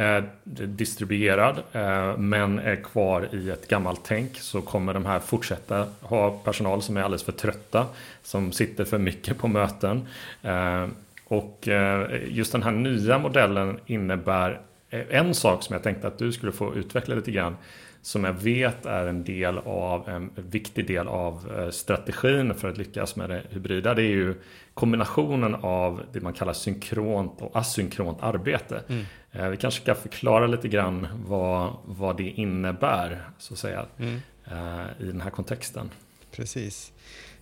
[0.00, 0.24] eh,
[0.66, 6.30] distribuerad eh, men är kvar i ett gammalt tänk så kommer de här fortsätta ha
[6.30, 7.86] personal som är alldeles för trötta
[8.22, 10.06] som sitter för mycket på möten.
[10.42, 10.86] Eh,
[11.24, 14.60] och eh, just den här nya modellen innebär
[14.90, 17.56] eh, en sak som jag tänkte att du skulle få utveckla lite grann
[18.02, 23.16] som jag vet är en del av en viktig del av strategin för att lyckas
[23.16, 23.94] med det hybrida.
[23.94, 24.34] Det är ju
[24.74, 28.82] kombinationen av det man kallar synkront och asynkront arbete.
[28.88, 29.04] Mm.
[29.32, 34.20] Eh, vi kanske ska förklara lite grann vad, vad det innebär så att säga, mm.
[34.44, 35.90] Eh, i den här kontexten.
[36.30, 36.92] Precis.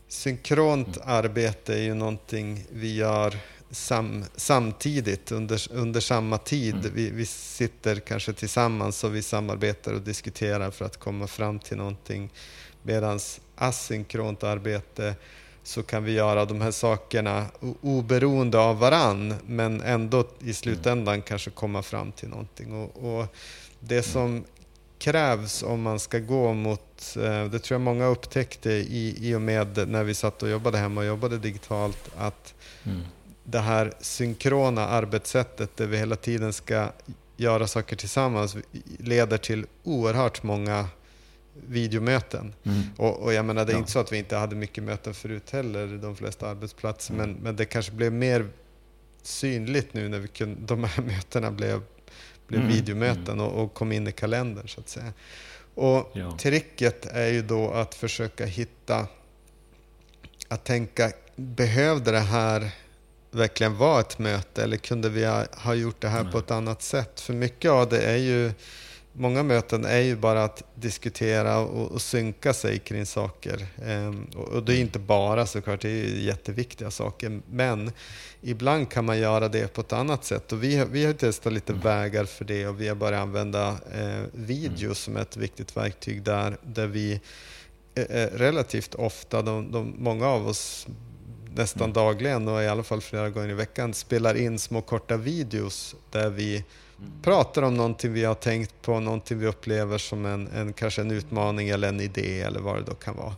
[0.09, 1.09] Synkront mm.
[1.09, 3.35] arbete är ju någonting vi gör
[3.71, 6.75] sam, samtidigt under, under samma tid.
[6.75, 6.95] Mm.
[6.95, 11.77] Vi, vi sitter kanske tillsammans och vi samarbetar och diskuterar för att komma fram till
[11.77, 12.31] någonting.
[12.83, 13.21] Medan
[13.57, 15.15] asynkront arbete
[15.63, 17.47] så kan vi göra de här sakerna
[17.81, 21.23] oberoende av varann men ändå i slutändan mm.
[21.23, 22.73] kanske komma fram till någonting.
[22.73, 23.27] Och, och,
[23.81, 24.45] det som
[24.99, 29.41] krävs om man ska gå mot, eh, det tror jag många upptäckte i, i och
[29.41, 32.55] med när vi satt och jobbade hemma och jobbade digitalt, att
[32.85, 33.03] mm.
[33.51, 36.89] Det här synkrona arbetssättet där vi hela tiden ska
[37.37, 38.57] göra saker tillsammans
[38.99, 40.89] leder till oerhört många
[41.67, 42.55] videomöten.
[42.65, 42.83] Mm.
[42.97, 43.79] Och, och, jag menar, det är ja.
[43.79, 47.31] inte så att vi inte hade mycket möten förut heller, de flesta arbetsplatser, mm.
[47.31, 48.49] men, men det kanske blev mer
[49.23, 51.83] synligt nu när vi kunde, de här mötena blev,
[52.47, 52.73] blev mm.
[52.73, 53.41] videomöten mm.
[53.41, 55.13] och, och, kom in i kalendern så att säga.
[55.75, 56.39] Och ja.
[56.39, 59.07] tricket är ju då att försöka hitta,
[60.49, 62.71] att tänka, behövde det här
[63.31, 66.83] verkligen vara ett möte eller kunde vi ha, ha gjort det här på ett annat
[66.83, 67.21] sätt?
[67.21, 68.53] För mycket av det är ju
[69.19, 73.67] många möten är ju bara att diskutera och, och synka sig kring saker.
[73.87, 77.41] Ehm, och, och, det är inte bara såklart, det är jätteviktiga saker.
[77.51, 77.93] Men
[78.41, 80.53] ibland kan man göra det på ett annat sätt.
[80.53, 81.85] Och vi, vi har testat lite mm.
[81.85, 84.95] vägar för det och vi har börjat använda eh, video mm.
[84.95, 87.21] som ett viktigt verktyg där, där vi
[87.95, 90.87] eh, eh, relativt ofta, de, de, många av oss
[91.59, 91.93] nästan mm.
[91.93, 96.31] dagligen och i alla fall flera gånger i veckan spelar in små korta videos där
[96.31, 96.65] vi
[97.23, 101.11] pratar om någonting vi har tänkt på, någonting vi upplever som en, en, kanske en
[101.11, 103.37] utmaning eller en idé eller vad det då kan vara.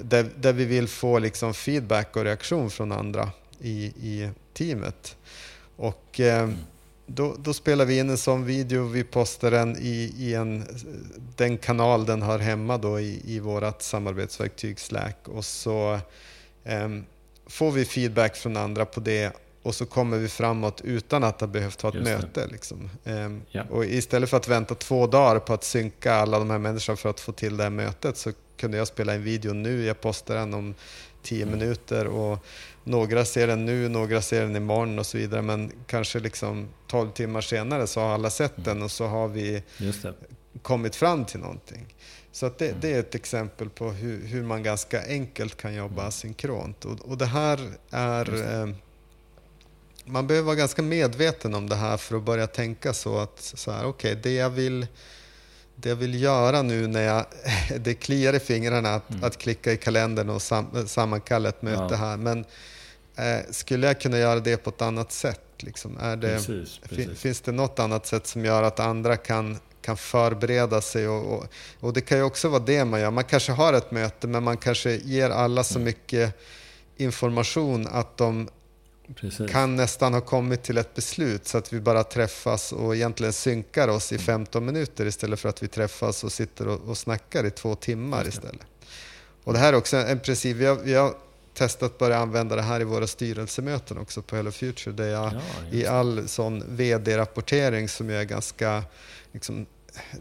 [0.00, 5.16] Där, där vi vill få liksom feedback och reaktion från andra i, i teamet.
[5.76, 6.50] Och eh,
[7.06, 10.64] då, då, spelar vi in en sån video, vi postar den i, i en,
[11.36, 15.98] den kanal den har hemma då i, i vårt samarbetsverktyg Slack och så
[16.64, 16.88] eh,
[17.52, 21.48] får vi feedback från andra på det och så kommer vi framåt utan att ha
[21.48, 22.46] behövt ha ett Just möte.
[22.46, 22.90] Liksom.
[23.04, 23.62] Ehm, ja.
[23.70, 27.10] Och istället för att vänta två dagar på att synka alla de här människorna för
[27.10, 30.34] att få till det här mötet så kunde jag spela en video nu, jag postar
[30.34, 30.74] den om
[31.22, 31.58] tio mm.
[31.58, 32.38] minuter och
[32.84, 35.42] några ser den nu, några ser den imorgon och så vidare.
[35.42, 38.64] Men kanske liksom 12 timmar senare så har alla sett mm.
[38.64, 39.62] den och så har vi
[40.62, 41.94] kommit fram till någonting.
[42.32, 42.80] Så att det, mm.
[42.80, 46.12] det, är ett exempel på hur, hur, man ganska enkelt kan jobba mm.
[46.12, 46.84] synkront.
[46.84, 48.74] Och, och det här är eh,
[50.04, 53.70] man behöver vara ganska medveten om det här för att börja tänka så att så
[53.70, 54.86] här, okay, det jag vill
[55.76, 57.26] det jag vill göra nu när jag,
[57.80, 59.24] det kliar i fingrarna att, mm.
[59.24, 61.96] att klicka i kalendern och sam, sammankalla ett möte ja.
[61.96, 62.16] här.
[62.16, 62.44] Men
[63.16, 65.40] eh, skulle jag kunna göra det på ett annat sätt?
[65.56, 65.98] Liksom?
[66.00, 67.20] Är det, precis, precis.
[67.20, 71.08] Finns det något annat sätt som gör att andra kan, kan förbereda sig?
[71.08, 71.46] Och, och,
[71.80, 73.10] och, det kan ju också vara det man gör.
[73.10, 75.84] Man kanske har ett möte men man kanske ger alla så mm.
[75.84, 76.40] mycket
[76.96, 78.48] information att de
[79.14, 79.50] Precis.
[79.50, 83.88] kan nästan ha kommit till ett beslut så att vi bara träffas och egentligen synkar
[83.88, 87.50] oss i 15 minuter istället för att vi träffas och sitter och, och snackar i
[87.50, 88.66] två timmar istället.
[89.44, 91.14] Och det här är också en princip, vi har, vi har
[91.54, 95.32] testat att börja använda det här i våra styrelsemöten också på Hello Future där jag
[95.32, 98.84] ja, i all sån vd-rapportering som jag är ganska
[99.32, 99.66] liksom,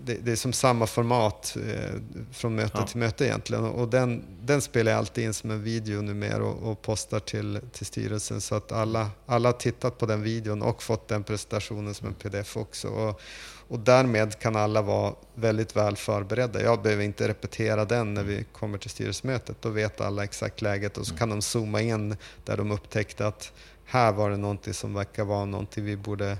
[0.05, 1.95] det, det, är som samma format eh,
[2.31, 2.87] från möte ja.
[2.87, 3.65] till möte egentligen.
[3.65, 7.59] Och den, den spelar jag alltid in som en video numera och, och postar till,
[7.71, 11.93] till styrelsen så att alla, alla har tittat på den videon och fått den presentationen
[11.93, 12.87] som en pdf också.
[12.87, 13.21] Och,
[13.67, 16.61] och därmed kan alla vara väldigt väl förberedda.
[16.61, 19.57] Jag behöver inte repetera den när vi kommer till styrelsemötet.
[19.61, 23.53] Då vet alla exakt läget och så kan de zooma in där de upptäckte att
[23.91, 26.37] här var det någonting som verkar vara någonting vi borde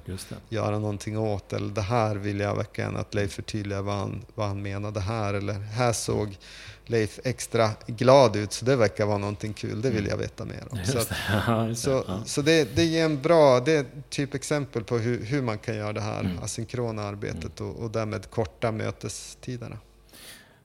[0.50, 1.54] göra någonting åt.
[1.54, 5.34] Eller det här vill jag verkligen att Leif förtydligar vad han, vad han menade här.
[5.34, 6.38] Eller här såg
[6.86, 9.82] Leif extra glad ut så det verkar vara någonting kul.
[9.82, 10.10] Det vill mm.
[10.10, 10.80] jag veta mer om.
[10.86, 11.12] Så, att,
[11.48, 12.24] ja, så, ja.
[12.26, 15.76] så det, det ger en bra, det är ett typexempel på hur, hur man kan
[15.76, 16.40] göra det här mm.
[16.44, 17.72] asynkrona arbetet mm.
[17.72, 19.78] och, och därmed korta mötestiderna.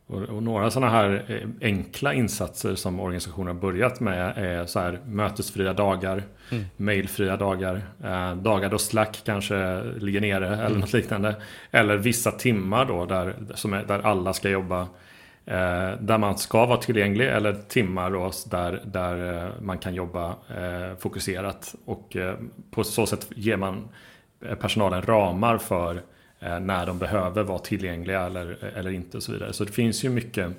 [0.08, 4.80] Och, och några sådana här eh, enkla insatser som organisationen har börjat med är så
[4.80, 6.64] här mötesfria dagar, mm.
[6.76, 10.80] mailfria dagar, eh, dagar då Slack kanske ligger nere eller mm.
[10.80, 11.36] något liknande.
[11.70, 14.80] Eller vissa timmar då där, som är, där alla ska jobba.
[15.46, 20.28] Eh, där man ska vara tillgänglig eller timmar då där, där eh, man kan jobba
[20.30, 21.74] eh, fokuserat.
[21.84, 22.34] Och eh,
[22.70, 23.88] på så sätt ger man
[24.60, 26.02] personalen ramar för
[26.40, 29.52] när de behöver vara tillgängliga eller, eller inte och så vidare.
[29.52, 30.52] Så det finns ju mycket,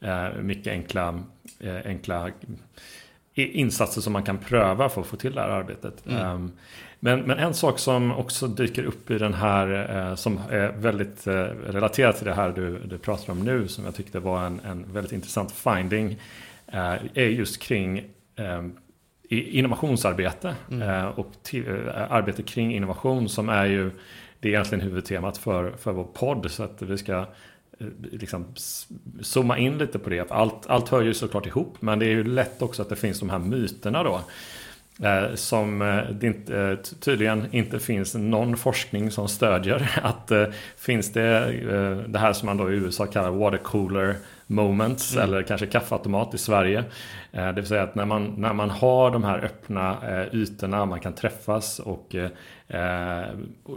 [0.00, 1.22] eh, mycket enkla,
[1.60, 2.30] eh, enkla
[3.34, 6.06] insatser som man kan pröva för att få till det här arbetet.
[6.06, 6.18] Mm.
[6.18, 6.52] Ehm,
[7.00, 12.16] men, men, en sak som också dyker upp i den här som är väldigt relaterat
[12.16, 15.12] till det här du, du pratar om nu som jag tyckte var en, en väldigt
[15.12, 16.20] intressant finding
[16.66, 18.04] är just kring
[19.28, 21.08] innovationsarbete mm.
[21.08, 23.90] och till, arbete kring innovation som är ju
[24.40, 26.50] det är egentligen huvudtemat för, för vår podd.
[26.50, 27.18] Så att vi ska
[27.78, 28.46] eh, liksom
[29.20, 30.30] zooma in lite på det.
[30.30, 31.76] Allt, allt hör ju såklart ihop.
[31.80, 34.20] Men det är ju lätt också att det finns de här myterna då.
[35.02, 39.98] Eh, som eh, det inte, eh, tydligen inte finns någon forskning som stödjer.
[40.02, 40.46] Att eh,
[40.76, 45.24] finns det det här som man då i USA kallar water cooler moments mm.
[45.24, 46.84] eller kanske kaffeautomat i Sverige.
[47.32, 50.84] Eh, det vill säga att när man, när man har de här öppna eh, ytorna,
[50.84, 53.26] man kan träffas och eh,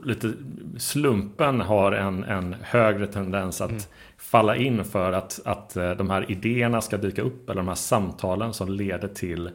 [0.03, 0.34] lite
[0.77, 3.82] slumpen har en, en högre tendens att mm.
[4.17, 8.53] falla in för att, att de här idéerna ska dyka upp eller de här samtalen
[8.53, 9.49] som leder till,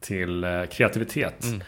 [0.00, 1.44] till kreativitet.
[1.44, 1.60] Mm.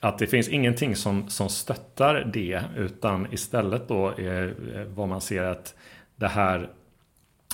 [0.00, 4.54] Att det finns ingenting som, som stöttar det utan istället då är
[4.94, 5.74] vad man ser att
[6.16, 6.68] det här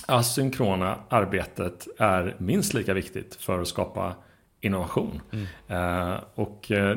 [0.07, 4.15] asynkrona arbetet är minst lika viktigt för att skapa
[4.63, 5.21] innovation.
[5.33, 6.13] Mm.
[6.13, 6.97] Uh, och uh,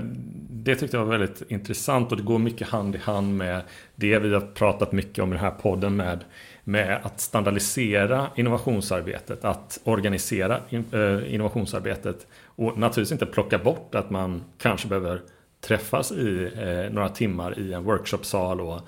[0.50, 3.62] det tyckte jag var väldigt intressant och det går mycket hand i hand med
[3.96, 6.24] det vi har pratat mycket om i den här podden med,
[6.64, 10.60] med att standardisera innovationsarbetet, att organisera
[10.94, 15.22] uh, innovationsarbetet och naturligtvis inte plocka bort att man kanske behöver
[15.62, 16.52] träffas i
[16.92, 18.82] några timmar i en workshopsal och,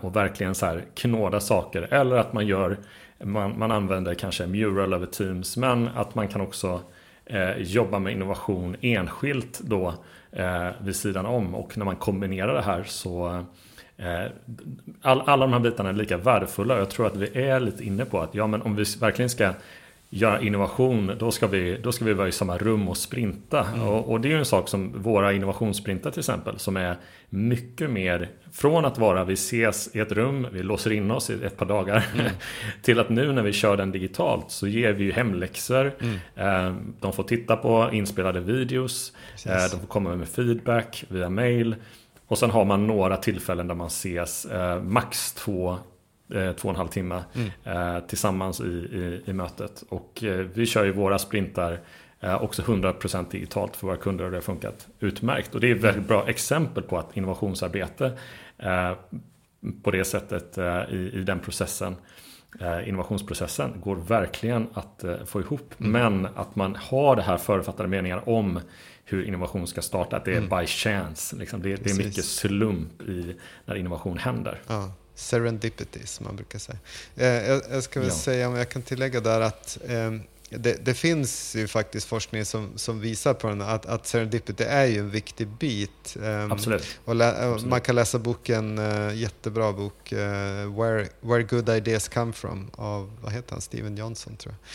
[0.00, 2.76] och verkligen så här knåda saker eller att man gör
[3.24, 6.80] man, man använder kanske mural över Teams men att man kan också
[7.24, 9.94] eh, jobba med innovation enskilt då
[10.32, 13.44] eh, vid sidan om och när man kombinerar det här så
[13.96, 14.24] eh,
[15.02, 16.78] all, alla de här bitarna är lika värdefulla.
[16.78, 19.52] Jag tror att vi är lite inne på att ja, men om vi verkligen ska
[20.10, 23.64] göra innovation, då ska vi, då ska vi vara i samma rum och sprinta.
[23.64, 23.88] Mm.
[23.88, 26.96] Och, och, det är ju en sak som våra innovationssprintar till exempel, som är
[27.28, 31.44] mycket mer från att vara vi ses i ett rum, vi låser in oss i
[31.44, 32.26] ett par dagar, mm.
[32.82, 35.92] till att nu när vi kör den digitalt så ger vi ju hemläxor.
[36.00, 36.16] Mm.
[36.36, 39.12] Eh, de får titta på inspelade videos,
[39.46, 39.70] yes.
[39.70, 41.76] de får komma med feedback via mail.
[42.28, 45.78] Och sen har man några tillfällen där man ses eh, max två eh,
[46.28, 47.50] två och en halv timme mm.
[47.64, 49.84] eh, tillsammans i, i, i, mötet.
[49.88, 51.80] Och eh, vi kör ju våra sprintar
[52.20, 55.54] eh, också 100% digitalt för våra kunder och det har funkat utmärkt.
[55.54, 58.18] Och det är ett väldigt bra exempel på att innovationsarbete
[58.58, 58.92] eh,
[59.82, 61.96] på det sättet eh, i, i den processen
[62.86, 65.74] innovationsprocessen går verkligen att få ihop.
[65.78, 65.92] Mm.
[65.92, 68.60] Men att man har det här förutfattade meningar om
[69.04, 70.16] hur innovation ska starta.
[70.16, 70.60] Att det är mm.
[70.60, 71.36] by chance.
[71.36, 71.62] Liksom.
[71.62, 74.60] Det, det, är mycket slump i när innovation händer.
[74.66, 76.78] Ja serendipity som man brukar säga.
[77.16, 78.14] Eh, jag, jag, ska väl ja.
[78.14, 80.12] säga, om jag kan tillägga där att eh,
[80.50, 84.84] det, det, finns ju faktiskt forskning som, som visar på den, att, att serendipity är
[84.84, 86.16] ju en viktig bit.
[86.20, 86.86] Um, Absolut.
[87.04, 87.70] Och lä, Absolut.
[87.70, 90.18] Man kan läsa boken, uh, jättebra bok, uh,
[90.80, 94.66] Where, Where Good Ideas Come From av, vad heter han, Steven Johnson tror jag.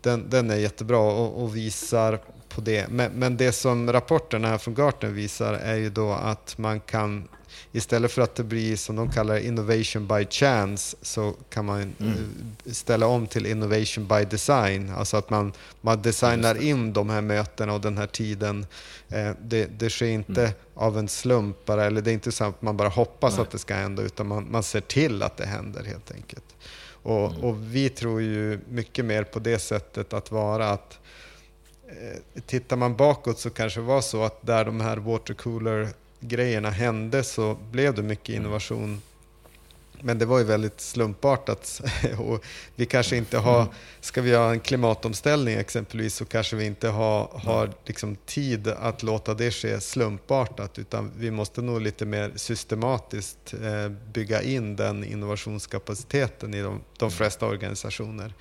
[0.00, 2.88] Den, den är jättebra och, och visar på det.
[2.88, 7.28] Men, men, det som rapporten här från Gartner visar är ju då att man kan
[7.72, 11.94] istället för att det blir som de kallar innovation by chance så kan man mm.
[12.64, 14.92] Eh, ställa om till innovation by design.
[14.96, 18.66] Alltså att man, man designar in de här mötena och den här tiden.
[19.08, 20.54] Eh, det, det sker inte mm.
[20.74, 23.42] av en slump bara, eller det är inte så att man bara hoppas Nej.
[23.42, 26.44] att det ska hända utan man, man ser till att det händer helt enkelt.
[27.06, 27.44] Och, mm.
[27.44, 30.98] och vi tror ju mycket mer på det sättet att vara att
[31.88, 35.88] eh, Tittar man bakåt så kanske det var så att där de här watercooler
[36.20, 38.40] grejerna hände så blev det mycket mm.
[38.40, 39.02] innovation.
[40.00, 41.80] Men det var ju väldigt slumpartat.
[42.18, 43.72] och vi kanske inte har, mm.
[44.00, 49.02] ska vi ha en klimatomställning exempelvis så kanske vi inte har, har liksom tid att
[49.02, 55.04] låta det ske slumpartat utan vi måste nog lite mer systematiskt eh, bygga in den
[55.04, 57.10] innovationskapaciteten i de, de mm.
[57.10, 58.34] flesta organisationer.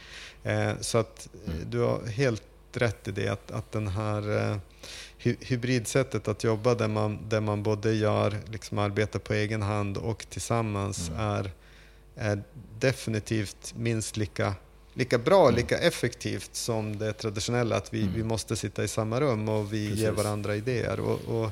[0.44, 1.30] Eh, så att
[1.66, 4.58] du har helt rätt i det att, att den här eh,
[5.26, 10.26] hybridsättet att jobba där man, där man både gör, liksom arbetar på egen hand och
[10.30, 11.22] tillsammans mm.
[11.22, 11.52] är,
[12.16, 12.44] är
[12.80, 14.54] definitivt minst lika,
[14.94, 15.56] lika bra, mm.
[15.56, 18.14] lika effektivt som det traditionella att vi, mm.
[18.14, 20.04] vi måste sitta i samma rum och vi Precis.
[20.04, 21.00] ger varandra idéer.
[21.00, 21.52] Och, och,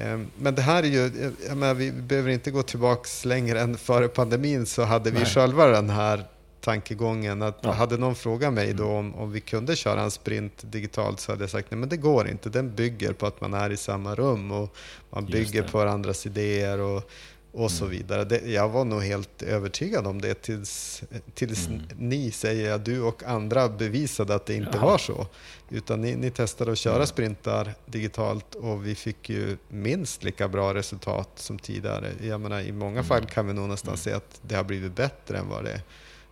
[0.00, 4.08] eh, men det här är ju, menar, vi behöver inte gå tillbaka längre än före
[4.08, 5.28] pandemin så hade vi Nej.
[5.28, 6.24] själva den här
[6.60, 7.42] tankegången.
[7.42, 7.72] Att ja.
[7.72, 11.42] Hade någon frågat mig då om, om vi kunde köra en sprint digitalt så hade
[11.42, 12.48] jag sagt nej men det går inte.
[12.48, 14.76] Den bygger på att man är i samma rum och
[15.10, 17.10] man bygger på varandras idéer och,
[17.52, 17.68] och mm.
[17.68, 18.24] så vidare.
[18.24, 21.02] Det, jag var nog helt övertygad om det tills,
[21.34, 21.82] tills mm.
[21.98, 24.86] ni, säger jag, du och andra bevisade att det inte ja.
[24.86, 25.26] var så.
[25.70, 27.06] Utan ni, ni testade att köra mm.
[27.06, 32.12] sprintar digitalt och vi fick ju minst lika bra resultat som tidigare.
[32.22, 33.04] Jag menar, I många mm.
[33.04, 33.98] fall kan vi nog nästan mm.
[33.98, 35.82] se att det har blivit bättre än vad det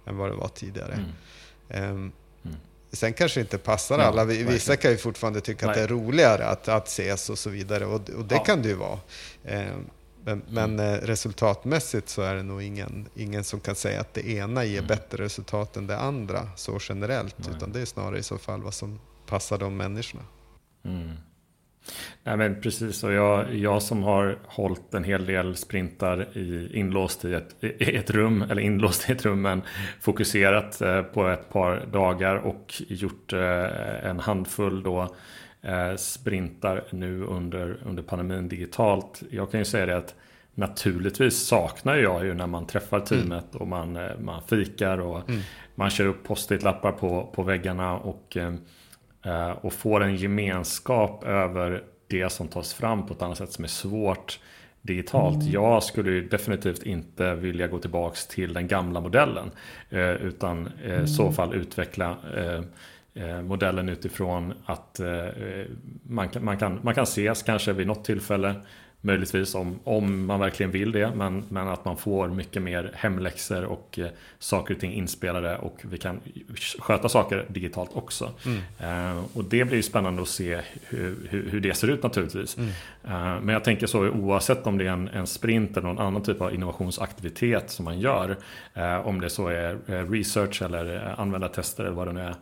[0.07, 1.05] än vad det var tidigare.
[1.69, 1.91] Mm.
[1.91, 2.13] Um,
[2.45, 2.57] mm.
[2.93, 4.25] Sen kanske det inte passar alla.
[4.25, 4.79] Vissa verkligen.
[4.79, 5.71] kan ju fortfarande tycka Nej.
[5.71, 7.87] att det är roligare att, att ses och så vidare.
[7.87, 8.45] Och, och det ja.
[8.45, 8.99] kan det ju vara.
[10.25, 11.01] Men, men mm.
[11.01, 14.89] resultatmässigt så är det nog ingen, ingen som kan säga att det ena ger mm.
[14.89, 17.39] bättre resultat än det andra så generellt.
[17.39, 17.57] Nej.
[17.57, 20.23] Utan det är snarare i så fall vad som passar de människorna.
[20.85, 21.11] Mm.
[22.25, 27.25] Ja, men precis, och jag, jag som har hållit en hel del sprintar i, inlåst
[27.25, 29.63] i ett, i ett rum, eller inlåst i ett rum, men
[30.01, 35.15] fokuserat eh, på ett par dagar och gjort eh, en handfull då
[35.63, 39.23] eh, sprintar nu under, under pandemin digitalt.
[39.31, 40.15] Jag kan ju säga det att
[40.55, 43.07] naturligtvis saknar jag ju när man träffar mm.
[43.07, 43.63] teamet mm.
[43.63, 45.41] och man, eh, man fikar och mm.
[45.75, 48.55] man kör upp post-it-lappar på, på väggarna och, eh,
[49.61, 53.69] och får en gemenskap över det som tas fram på ett annat sätt som är
[53.69, 54.39] svårt
[54.87, 55.43] digitalt.
[55.43, 55.53] Mm.
[55.53, 59.51] Jag skulle definitivt inte vilja gå tillbaks till den gamla modellen.
[59.91, 61.07] Eh, utan i mm.
[61.07, 62.61] så fall utveckla eh,
[63.25, 65.01] eh, modellen utifrån att
[66.03, 68.55] man, kan, man, kan, man kan ses kanske vid något tillfälle.
[69.01, 71.13] Möjligtvis om, om man verkligen vill det.
[71.15, 74.07] Men, men att man får mycket mer hemläxor och eh,
[74.39, 75.59] saker och ting inspelade.
[75.59, 76.21] Och vi kan
[76.79, 78.33] sköta saker digitalt också.
[78.47, 79.17] Mm.
[79.17, 82.57] Eh, och det blir spännande att se hur, hur, hur det ser ut naturligtvis.
[82.57, 82.71] Mm.
[83.05, 86.23] Eh, men jag tänker så oavsett om det är en, en sprint eller någon annan
[86.23, 88.37] typ av innovationsaktivitet som man gör.
[88.75, 92.35] Eh, om det så är eh, research eller eh, användartester eller vad det nu är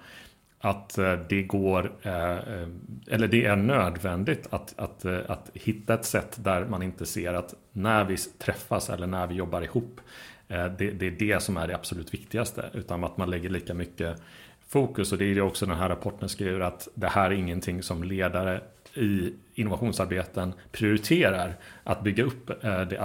[0.64, 2.68] att eh, det går, eh, eh,
[3.06, 7.54] eller det är nödvändigt att, att, att hitta ett sätt där man inte ser att
[7.72, 10.00] när vi träffas eller när vi jobbar ihop,
[10.48, 14.22] det, det är det som är det absolut viktigaste, utan att man lägger lika mycket
[14.68, 15.12] fokus.
[15.12, 18.04] Och det är det också den här rapporten skriver att det här är ingenting som
[18.04, 18.60] ledare
[18.94, 22.98] i innovationsarbeten prioriterar att bygga upp eh, det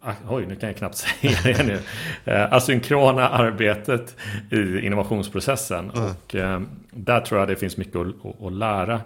[0.00, 1.80] ah, oj nu kan jag knappt säga det nu,
[2.24, 4.16] eh, asynkrona arbetet
[4.50, 5.90] i innovationsprocessen.
[5.90, 6.10] Mm.
[6.10, 9.00] Och eh, där tror jag det finns mycket att, lära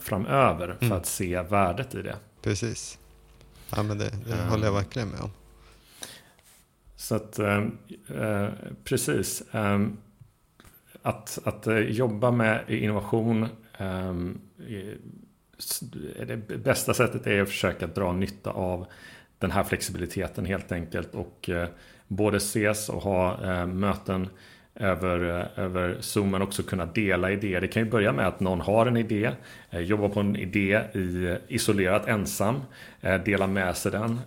[0.00, 0.98] framöver för mm.
[0.98, 2.16] att se värdet i det.
[2.42, 2.98] Precis.
[3.76, 5.30] Ja, men det, det håller jag verkligen med om.
[6.96, 7.40] Så att,
[8.84, 9.42] precis.
[11.02, 13.48] Att, att jobba med innovation
[16.26, 18.86] det bästa sättet är att försöka dra nytta av
[19.38, 21.14] den här flexibiliteten helt enkelt.
[21.14, 21.68] Och eh,
[22.08, 24.28] både ses och ha eh, möten
[24.74, 27.60] över, eh, över Zoom men också kunna dela idéer.
[27.60, 29.30] Det kan ju börja med att någon har en idé,
[29.70, 32.60] jobbar på en idé i, isolerat ensam,
[33.24, 34.20] delar med sig den.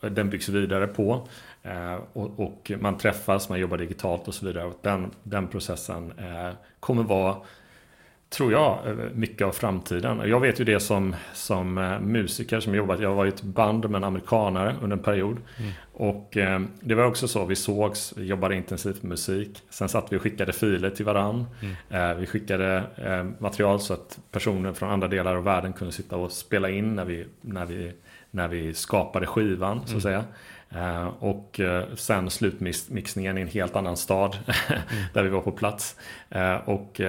[0.00, 1.28] Den byggs vidare på.
[2.12, 4.72] Och, och, man träffas, man jobbar digitalt och så vidare.
[4.82, 6.12] Den, den processen
[6.80, 7.36] kommer vara
[8.30, 8.78] tror jag,
[9.14, 10.28] mycket av framtiden.
[10.28, 13.00] Jag vet ju det som, som eh, musiker som jobbat.
[13.00, 15.36] Jag var i ett band med en amerikanare under en period.
[15.58, 15.72] Mm.
[15.92, 19.62] Och eh, det var också så, vi sågs, vi jobbade intensivt med musik.
[19.70, 21.46] Sen satt vi och skickade filer till varann.
[21.62, 22.10] Mm.
[22.10, 26.16] Eh, vi skickade eh, material så att personer från andra delar av världen kunde sitta
[26.16, 27.92] och spela in när vi, när vi,
[28.30, 30.00] när vi skapade skivan, så att mm.
[30.00, 30.24] säga.
[30.74, 34.82] Uh, och uh, sen slutmixningen i en helt annan stad mm.
[35.12, 35.96] där vi var på plats.
[36.36, 37.00] Uh, och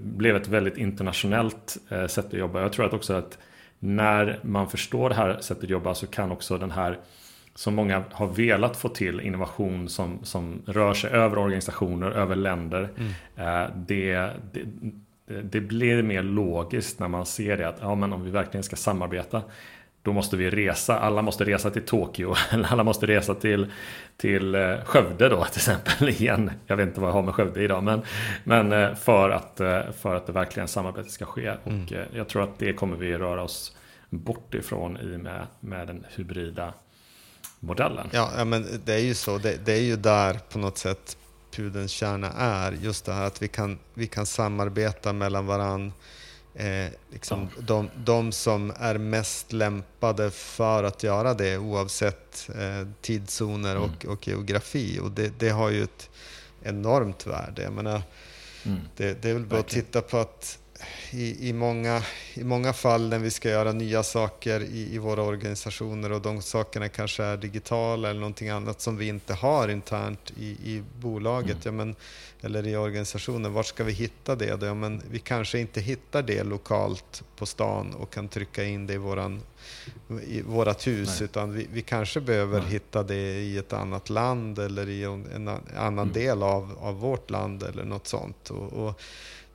[0.00, 1.76] blev ett väldigt internationellt
[2.08, 2.60] sätt att jobba.
[2.60, 3.38] Jag tror att också att
[3.78, 6.98] när man förstår det här sättet att jobba så kan också den här
[7.54, 12.88] som många har velat få till innovation som, som rör sig över organisationer, över länder.
[12.96, 13.70] Mm.
[13.86, 14.64] Det, det,
[15.42, 18.76] det blir mer logiskt när man ser det att ja, men om vi verkligen ska
[18.76, 19.42] samarbeta
[20.06, 23.72] då måste vi resa, alla måste resa till Tokyo, eller alla måste resa till,
[24.16, 26.50] till eh, Skövde då till exempel igen.
[26.66, 28.02] Jag vet inte vad jag har med Skövde idag, men,
[28.44, 31.54] men eh, för, att, eh, för att det verkligen samarbetet ska ske.
[31.64, 31.84] Mm.
[31.84, 33.76] Och jag tror att det kommer vi röra oss
[34.10, 36.74] bort ifrån i med, med den hybrida
[37.60, 38.08] modellen.
[38.12, 39.38] Ja, men det är ju så.
[39.38, 41.16] Det, det är ju där på något sätt
[41.56, 42.72] pudelns kärna är.
[42.72, 45.92] Just det här att vi kan, vi kan samarbeta mellan varandra
[46.58, 53.76] Eh, liksom de, de, som är mest lämpade för att göra det oavsett eh, tidszoner
[53.76, 54.12] och, mm.
[54.14, 54.98] och, geografi.
[55.02, 56.10] Och det, det, har ju ett
[56.62, 57.62] enormt värde.
[57.62, 58.02] Jag menar,
[58.64, 58.80] mm.
[58.96, 60.58] det, det är väl bara att titta på att
[61.10, 62.02] i, i, många,
[62.34, 66.42] i många fall när vi ska göra nya saker i, i våra organisationer och de
[66.42, 71.66] sakerna kanske är digitala eller någonting annat som vi inte har internt i, i bolaget
[71.66, 71.78] mm.
[71.78, 71.96] ja, men,
[72.40, 73.52] eller i organisationen.
[73.52, 74.56] Var ska vi hitta det?
[74.56, 74.66] Då?
[74.66, 78.94] Ja, men vi kanske inte hittar det lokalt på stan och kan trycka in det
[78.94, 79.42] i, våran,
[80.26, 81.24] i vårat hus Nej.
[81.24, 82.70] utan vi, vi kanske behöver Nej.
[82.70, 86.12] hitta det i ett annat land eller i en, en annan mm.
[86.12, 88.50] del av, av vårt land eller något sånt.
[88.50, 89.00] och, och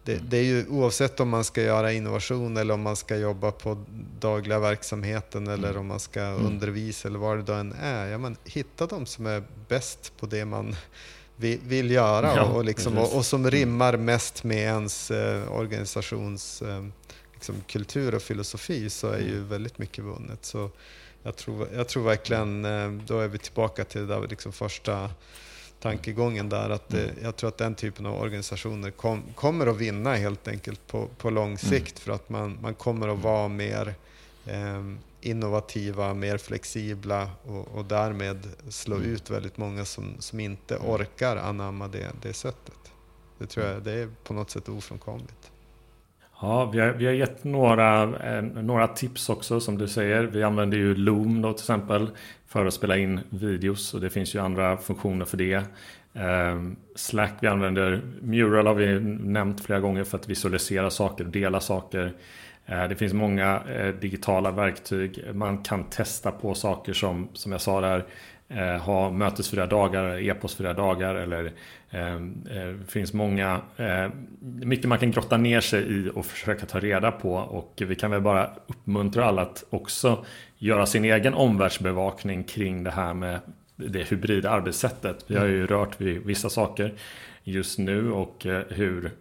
[0.04, 3.52] det, det, är ju oavsett om man ska göra innovation eller om man ska jobba
[3.52, 3.78] på
[4.20, 5.80] dagliga verksamheten eller mm.
[5.80, 6.46] om man ska mm.
[6.46, 8.08] undervisa eller vad det då än är.
[8.08, 10.76] Ja, men hitta de som är bäst på det man
[11.36, 13.52] vill, vill göra ja, och, liksom, och, och, som mm.
[13.52, 16.86] rimmar mest med ens eh, organisations eh,
[17.34, 19.50] liksom, kultur och filosofi så är ju mm.
[19.50, 20.46] väldigt mycket vunnet.
[20.46, 20.70] Så
[21.24, 25.10] jag tror, jag tror verkligen, eh, då är vi tillbaka till det där liksom första
[25.82, 26.70] tankegången där.
[26.70, 27.16] Att det, mm.
[27.24, 31.30] jag tror att den typen av organisationer kom, kommer att vinna helt enkelt på, på
[31.30, 31.58] lång mm.
[31.58, 33.94] sikt för att man, man kommer att vara mer
[34.46, 34.84] eh,
[35.22, 39.10] innovativa, mer flexibla och, och därmed slå mm.
[39.10, 42.92] ut väldigt många som, som inte orkar anamma det, det sättet.
[43.38, 45.51] Det tror jag det är på något sätt ofrånkomligt.
[46.42, 50.24] Ja, vi har, vi har gett några, eh, några tips också som du säger.
[50.24, 52.10] Vi använder ju Loom då till exempel
[52.48, 55.54] för att spela in videos och det finns ju andra funktioner för det.
[56.14, 56.62] Eh,
[56.96, 61.60] Slack vi använder, Mural har vi nämnt flera gånger för att visualisera saker och dela
[61.60, 62.14] saker.
[62.66, 65.24] Eh, det finns många eh, digitala verktyg.
[65.34, 68.06] Man kan testa på saker som, som jag sa där,
[68.56, 71.52] eh, ha mötesfria dagar, e-postfria dagar eller
[71.90, 76.80] eh, eh, finns många, eh, mycket man kan grotta ner sig i och försöka ta
[76.80, 80.26] reda på och vi kan väl bara uppmuntra alla att också
[80.58, 83.40] göra sin egen omvärldsbevakning kring det här med
[83.76, 85.26] det hybrida arbetssättet.
[85.28, 86.94] Vi har ju rört vid vissa saker
[87.44, 89.12] just nu och eh, hur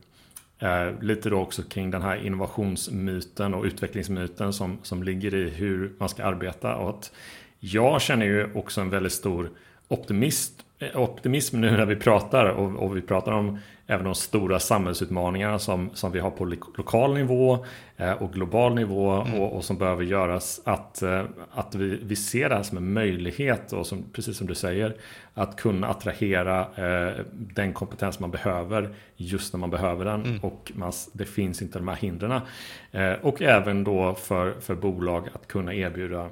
[0.62, 5.93] Eh, lite då också kring den här innovationsmyten och utvecklingsmyten som, som ligger i hur
[5.99, 6.76] man ska arbeta.
[6.76, 7.12] Och att
[7.61, 9.51] jag känner ju också en väldigt stor
[9.89, 13.59] optimist, eh, optimism nu när vi pratar och, och vi pratar om
[13.91, 16.45] även de stora samhällsutmaningarna som, som vi har på
[16.77, 17.65] lokal nivå
[17.97, 19.41] eh, och global nivå mm.
[19.41, 20.61] och, och, som behöver göras.
[20.65, 24.47] Att, eh, att vi, vi ser det här som en möjlighet och som, precis som
[24.47, 24.97] du säger
[25.35, 30.41] att kunna attrahera eh, den kompetens man behöver just när man behöver den mm.
[30.41, 32.41] och man, det finns inte de här hindren.
[32.93, 36.29] Eh, och även då för, för bolag att kunna erbjuda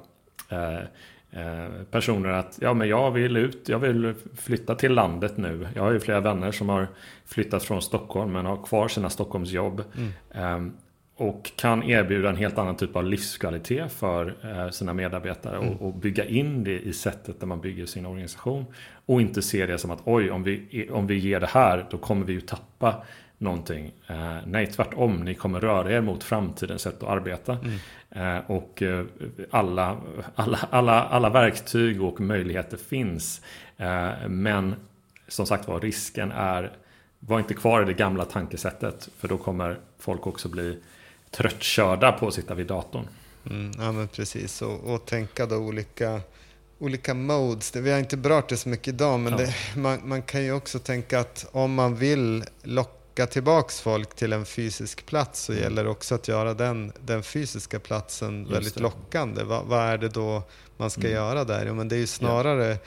[1.91, 5.67] personer att ja, men jag vill ut, jag vill flytta till landet nu.
[5.75, 6.87] Jag har ju flera vänner som har
[7.25, 9.83] flyttat från Stockholm men har kvar sina Stockholmsjobb.
[9.97, 10.11] Mm.
[10.31, 10.73] Ehm,
[11.15, 15.69] och kan erbjuda en helt annan typ av livskvalitet för eh, sina medarbetare mm.
[15.69, 18.65] och, och, bygga in det i sättet där man bygger sin organisation.
[19.05, 21.97] Och inte se det som att oj, om vi, om vi ger det här då
[21.97, 23.03] kommer vi ju tappa
[23.37, 23.91] någonting.
[24.07, 25.15] Eh, nej, tvärtom.
[25.15, 27.53] Ni kommer röra er mot framtidens sätt att arbeta.
[27.53, 27.77] Mm.
[28.11, 29.05] Eh, och eh,
[29.51, 29.97] alla,
[30.35, 33.41] alla, alla, alla verktyg och möjligheter finns.
[33.77, 34.75] Eh, men
[35.27, 36.77] som sagt var, risken är
[37.19, 39.09] var inte kvar i det gamla tankesättet.
[39.17, 40.79] För då kommer folk också bli
[41.31, 43.07] tröttkörda på att sitta vid datorn.
[43.49, 44.61] Mm, ja, men precis.
[44.61, 46.21] Och, och tänka då olika
[46.79, 47.75] olika modes.
[47.75, 49.37] Vi har inte berört det så mycket idag, men ja.
[49.39, 54.15] det, man, man, kan ju också tänka att om man vill locka locka tillbaks folk
[54.15, 55.63] till en fysisk plats så mm.
[55.63, 58.81] gäller det också att göra den, den fysiska platsen Just väldigt det.
[58.81, 59.43] lockande.
[59.43, 60.43] Va, vad är det då
[60.77, 61.13] man ska mm.
[61.13, 61.65] göra där?
[61.65, 62.77] Ja, men det är ju snarare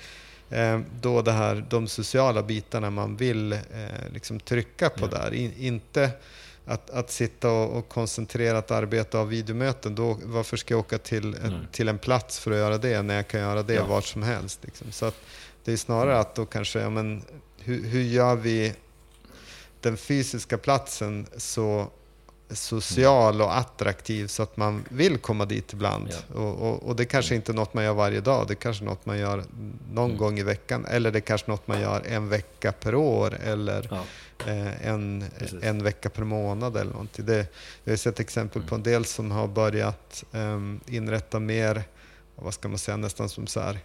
[0.50, 3.58] eh, då det här, de sociala bitarna man vill eh,
[4.12, 5.10] liksom trycka på yeah.
[5.10, 5.34] där.
[5.34, 6.10] In, inte
[6.66, 11.34] att, att sitta och, och koncentrerat arbeta av videomöten, då, varför ska jag åka till,
[11.34, 11.66] mm.
[11.72, 13.86] till en plats för att göra det när jag kan göra det ja.
[13.86, 14.60] vart som helst?
[14.64, 14.92] Liksom.
[14.92, 15.12] Så
[15.64, 17.22] det är snarare att då kanske, ja, men,
[17.58, 18.72] hur, hur gör vi
[19.82, 21.90] den fysiska platsen så
[22.50, 26.08] social och attraktiv så att man vill komma dit ibland.
[26.10, 26.40] Ja.
[26.40, 28.86] Och, och, och, det kanske inte är något man gör varje dag, det kanske är
[28.86, 29.44] något man gör
[29.92, 30.16] någon mm.
[30.16, 30.86] gång i veckan.
[30.88, 34.04] Eller det kanske är något man gör en vecka per år eller ja.
[34.50, 35.24] eh, en,
[35.62, 37.26] en vecka per månad eller någonting.
[37.26, 37.46] Det,
[37.84, 38.68] jag har sett exempel mm.
[38.68, 41.82] på en del som har börjat eh, inrätta mer,
[42.36, 43.78] vad ska man säga, nästan som så här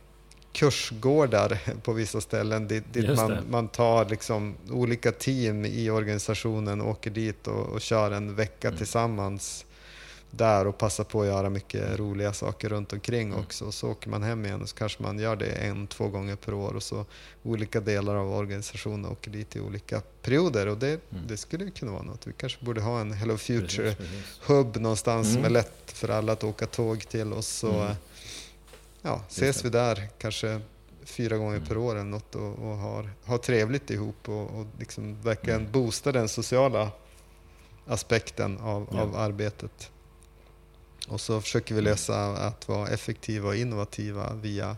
[0.57, 7.09] kursgårdar på vissa ställen dit, dit man, man tar liksom olika team i organisationen, åker
[7.09, 8.77] dit och, och kör en vecka mm.
[8.77, 9.65] tillsammans
[10.31, 13.39] där och passar på att göra mycket roliga saker runt omkring mm.
[13.39, 13.71] också.
[13.71, 16.53] Så åker man hem igen och så kanske man gör det en, två gånger per
[16.53, 17.05] år och så
[17.43, 20.67] olika delar av organisationen åker dit i olika perioder.
[20.67, 21.27] Och det, mm.
[21.27, 22.27] det skulle kunna vara något.
[22.27, 25.35] Vi kanske borde ha en Hello Future-hub någonstans mm.
[25.35, 27.95] som är lätt för alla att åka tåg till och så mm
[29.01, 30.61] ja, ses vi där kanske
[31.03, 35.21] fyra gånger per år eller något och, och har, har trevligt ihop och, och liksom
[35.21, 35.71] verkligen mm.
[35.71, 36.91] boosta den sociala
[37.87, 39.01] aspekten av, ja.
[39.01, 39.91] av arbetet.
[41.07, 44.77] Och så försöker vi lösa att vara effektiva och innovativa via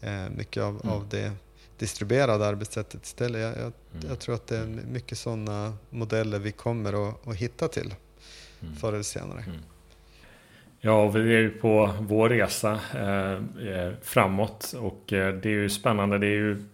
[0.00, 0.88] eh, mycket av, mm.
[0.88, 1.32] av det
[1.78, 3.40] distribuerade arbetssättet istället.
[3.40, 4.08] Jag, jag, mm.
[4.08, 7.94] jag, tror att det är mycket sådana modeller vi kommer att, att hitta till
[8.60, 8.76] mm.
[8.76, 9.44] förr eller senare.
[9.46, 9.60] Mm.
[10.82, 15.68] Ja, vi är ju på vår resa eh, eh framåt och eh, det är ju
[15.68, 16.18] spännande.
[16.18, 16.64] Det, är ju,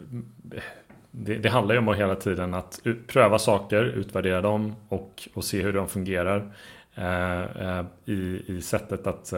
[1.10, 5.44] det, det, handlar ju om att hela tiden att pröva saker, utvärdera dem och, och
[5.44, 6.52] se hur de fungerar
[6.94, 9.32] eh, eh i, i sättet att,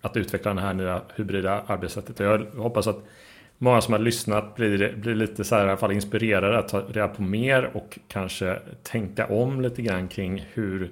[0.00, 2.20] att utveckla det här nya hybrida arbetssättet.
[2.20, 3.04] Jag hoppas att
[3.58, 6.80] många som har lyssnat blir, blir lite så här, i alla fall inspirerade att ta
[6.80, 10.90] reda på mer och kanske tänka om lite grann kring hur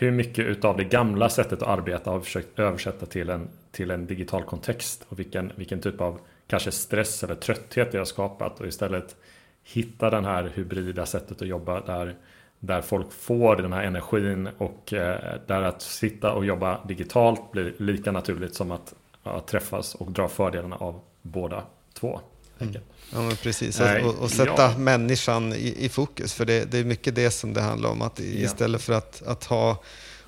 [0.00, 3.90] hur mycket utav det gamla sättet att arbeta har vi försökt översätta till en, till
[3.90, 8.60] en digital kontext och vilken, vilken typ av kanske stress eller trötthet det har skapat
[8.60, 9.16] och istället
[9.62, 12.14] hitta den här hybrida sättet att jobba där,
[12.58, 17.74] där folk får den här energin och eh, där att sitta och jobba digitalt blir
[17.78, 21.62] lika naturligt som att, att träffas och dra fördelarna av båda
[21.94, 22.20] två.
[22.60, 22.74] Mm.
[23.12, 23.80] Ja, men precis.
[23.80, 24.78] Och, och, och sätta ja.
[24.78, 26.32] människan i, i, fokus.
[26.32, 28.02] För det, det, är mycket det som det handlar om.
[28.02, 29.82] Att istället för att, att ha,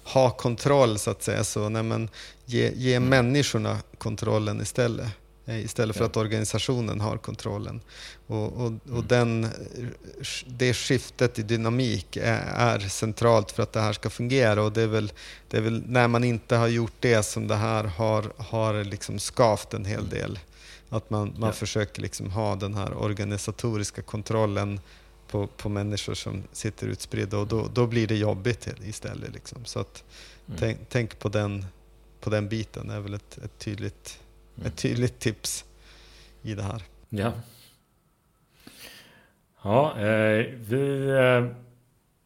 [0.05, 2.09] ha kontroll, så att säga, så nej, men,
[2.45, 3.09] ge, ge mm.
[3.09, 5.09] människorna kontrollen istället.
[5.51, 6.09] Eh, istället för ja.
[6.09, 7.81] att organisationen har kontrollen.
[8.27, 9.07] Och, och, och mm.
[9.09, 9.49] den,
[10.47, 14.63] det skiftet i dynamik är, är, centralt för att det här ska fungera.
[14.63, 15.13] Och det är, väl,
[15.49, 19.19] det är väl när man inte har gjort det som det här har, har liksom
[19.19, 20.11] skavt en hel mm.
[20.11, 20.39] del.
[20.91, 21.53] Att man, man ja.
[21.53, 24.81] försöker liksom ha den här organisatoriska kontrollen
[25.31, 29.35] på, på människor som sitter utspridda och då, då blir det jobbigt istället.
[29.35, 29.65] Liksom.
[29.65, 30.05] Så att,
[30.47, 30.59] mm.
[30.59, 31.65] tänk, tänk, på, den,
[32.21, 34.21] på den biten, det är väl ett, ett, tydligt,
[34.57, 34.67] mm.
[34.67, 35.65] ett tydligt tips
[36.43, 36.83] i det här.
[37.09, 37.33] Ja,
[39.63, 41.57] ja eh, vi, eh,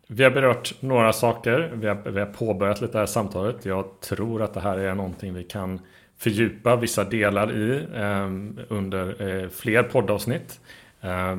[0.06, 1.72] vi har berört några saker.
[1.74, 3.64] Vi har, vi har påbörjat lite det här samtalet.
[3.64, 5.80] Jag tror att det här är någonting vi kan
[6.18, 8.30] fördjupa vissa delar i eh,
[8.68, 10.60] under eh, fler poddavsnitt.
[11.00, 11.38] Eh,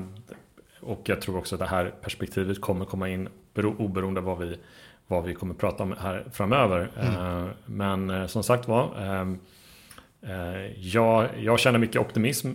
[0.82, 3.30] och jag tror också att det här perspektivet kommer komma in
[3.78, 4.58] oberoende vad vi,
[5.08, 6.90] vad vi kommer prata om här framöver.
[7.00, 7.50] Mm.
[7.66, 8.90] Men som sagt var,
[10.76, 12.50] jag, jag känner mycket optimism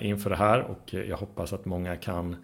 [0.00, 2.36] inför det här och jag hoppas att många kan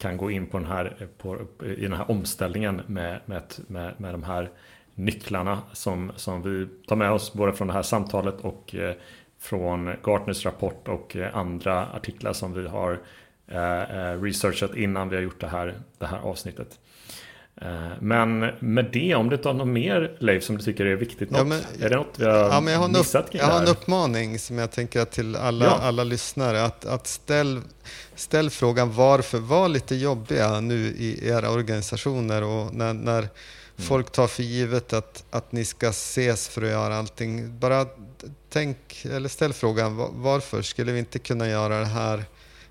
[0.00, 4.14] kan gå in på den här, på, i den här omställningen med, med, med, med
[4.14, 4.50] de här
[5.04, 8.94] nycklarna som, som vi tar med oss både från det här samtalet och eh,
[9.40, 13.00] från Gartners rapport och eh, andra artiklar som vi har
[13.48, 16.78] eh, researchat innan vi har gjort det här, det här avsnittet.
[18.00, 21.44] Men med det, om du tar något mer Leif som du tycker är viktigt, ja,
[21.44, 23.68] men, är det något vi har, ja, men jag har missat upp, Jag har en
[23.68, 25.78] uppmaning som jag tänker till alla, ja.
[25.82, 26.64] alla lyssnare.
[26.64, 27.60] Att, att ställ,
[28.14, 33.28] ställ frågan varför, var lite jobbiga nu i era organisationer och när, när.
[33.80, 37.58] Folk tar för givet att, att ni ska ses för att göra allting.
[37.58, 37.86] Bara
[38.50, 42.24] tänk, eller ställ frågan varför skulle vi inte kunna göra det här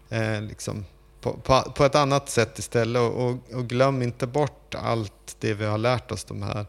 [0.10, 0.86] eh, liksom,
[1.22, 3.01] på, på, på, ett annat sätt istället?
[3.01, 6.66] Och, och, glöm inte bort allt det vi har lärt oss de här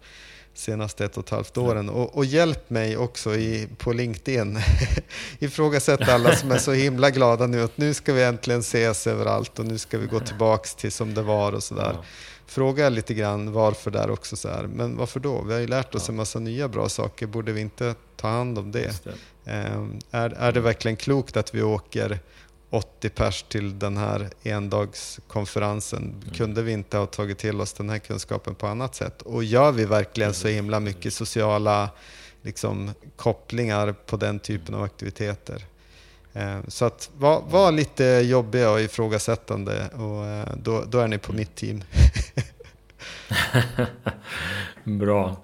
[0.55, 1.89] senaste ett och ett halvt åren.
[1.89, 4.59] Och, och hjälp mig också i, på LinkedIn.
[5.39, 9.59] Ifrågasätt alla som är så himla glada nu att nu ska vi äntligen ses överallt
[9.59, 11.93] och nu ska vi gå tillbaks till som det var och sådär.
[11.95, 12.05] Ja
[12.51, 14.37] fråga lite grann varför där också.
[14.37, 14.67] Så här.
[14.67, 15.43] Men varför då?
[15.43, 16.13] Vi har ju lärt oss ja.
[16.13, 17.27] en massa nya bra saker.
[17.27, 19.03] Borde vi inte ta hand om det?
[19.45, 19.75] det.
[19.75, 22.19] Um, är, är det verkligen klokt att vi åker
[22.71, 26.03] 80 pers till den här endagskonferensen?
[26.03, 26.35] Mm.
[26.35, 29.23] Kunde vi inte ha tagit till oss den här kunskapen på annat sätt?
[29.23, 31.91] Och gör vi verkligen så himla mycket sociala
[32.43, 35.65] liksom, kopplingar på den typen av aktiviteter?
[36.33, 41.19] Eh, så att var, var lite jobbiga och ifrågasättande och eh, då, då är ni
[41.19, 41.83] på mitt team.
[44.99, 45.37] Bra.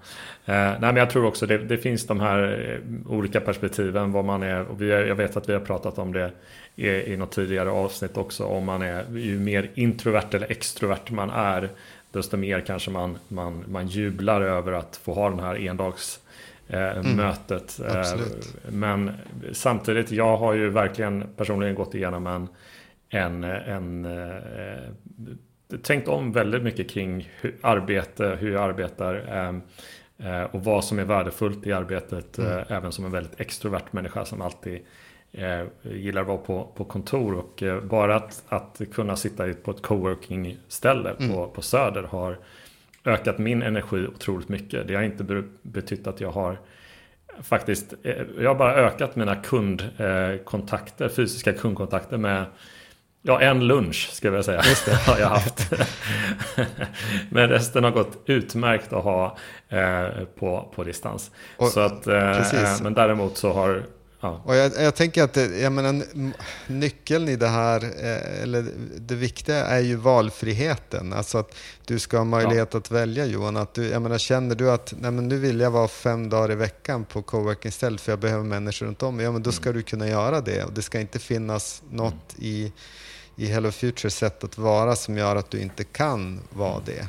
[0.48, 4.12] Eh, nej, men jag tror också det, det finns de här eh, olika perspektiven.
[4.12, 6.32] Vad man är, och vi, jag vet att vi har pratat om det
[6.76, 8.44] i, i något tidigare avsnitt också.
[8.44, 11.68] Om man är ju mer introvert eller extrovert man är.
[12.10, 16.20] Desto mer kanske man, man, man jublar över att få ha den här endags
[16.68, 17.16] mm.
[17.16, 17.80] mötet.
[17.80, 18.56] Eh, Absolut.
[18.68, 19.10] Men
[19.52, 22.48] samtidigt, jag har ju verkligen personligen gått igenom en,
[23.08, 29.62] en, en eh, tänkt om väldigt mycket kring hur arbete, hur jag arbetar
[30.50, 32.38] och vad som är värdefullt i arbetet.
[32.38, 32.64] Mm.
[32.68, 34.80] Även som en väldigt extrovert människa som alltid
[35.82, 40.56] gillar att vara på, på kontor och bara att, att kunna sitta på ett coworking
[40.68, 41.32] ställe mm.
[41.32, 42.38] på, på Söder har
[43.06, 44.88] ökat min energi otroligt mycket.
[44.88, 46.58] Det har inte betytt att jag har
[47.42, 52.44] faktiskt, eh, jag har bara ökat mina kundkontakter, fysiska kundkontakter med
[53.28, 54.62] Ja, en lunch ska jag säga.
[54.64, 54.94] Just det.
[55.06, 55.72] har jag haft.
[57.30, 59.36] Men resten har gått utmärkt att ha
[59.68, 61.30] eh, på, på distans.
[61.56, 63.82] Och, så att, eh, men däremot så har
[64.20, 64.42] Ja.
[64.44, 66.04] Och jag, jag, tänker att det, jag menar,
[66.66, 71.12] nyckeln i det här, eh, eller det viktiga är ju valfriheten.
[71.12, 71.54] Alltså att
[71.84, 72.78] du ska ha möjlighet ja.
[72.78, 73.56] att välja Johan.
[73.56, 76.52] Att du, jag menar, känner du att nej, men nu vill jag vara fem dagar
[76.52, 79.20] i veckan på coworking stället för jag behöver människor runt om.
[79.20, 79.76] Ja, men då ska mm.
[79.76, 80.64] du kunna göra det.
[80.64, 82.46] Och det ska inte finnas något mm.
[82.46, 82.72] i,
[83.36, 86.82] i Hello Futures sätt att vara som gör att du inte kan vara mm.
[86.86, 87.08] det.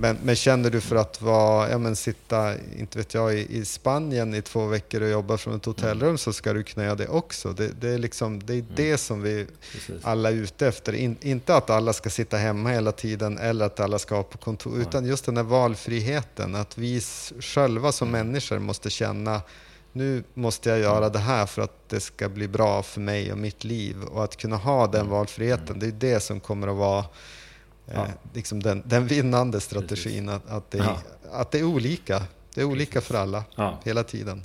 [0.00, 3.64] Men, men, känner du för att vara, ja, men sitta inte vet jag, i, i
[3.64, 6.18] Spanien i två veckor och jobba från ett hotellrum mm.
[6.18, 7.52] så ska du kunna göra det också.
[7.52, 8.72] Det, det är, liksom, det, är mm.
[8.74, 10.04] det som vi Precis.
[10.04, 10.92] alla är ute efter.
[10.92, 14.38] In, inte att alla ska sitta hemma hela tiden eller att alla ska vara på
[14.38, 14.80] kontor, Nej.
[14.80, 16.54] utan just den här valfriheten.
[16.54, 17.00] Att vi
[17.40, 18.26] själva som mm.
[18.26, 19.42] människor måste känna
[19.92, 23.38] nu måste jag göra det här för att det ska bli bra för mig och
[23.38, 24.02] mitt liv.
[24.02, 27.04] Och att kunna ha den valfriheten, det är det som kommer att vara
[27.88, 30.28] eh, liksom den, den vinnande strategin.
[30.28, 30.98] Att, att, det, Ja.
[31.32, 32.22] att det är olika.
[32.54, 33.78] Det är olika för alla, Ja.
[33.84, 34.44] hela tiden.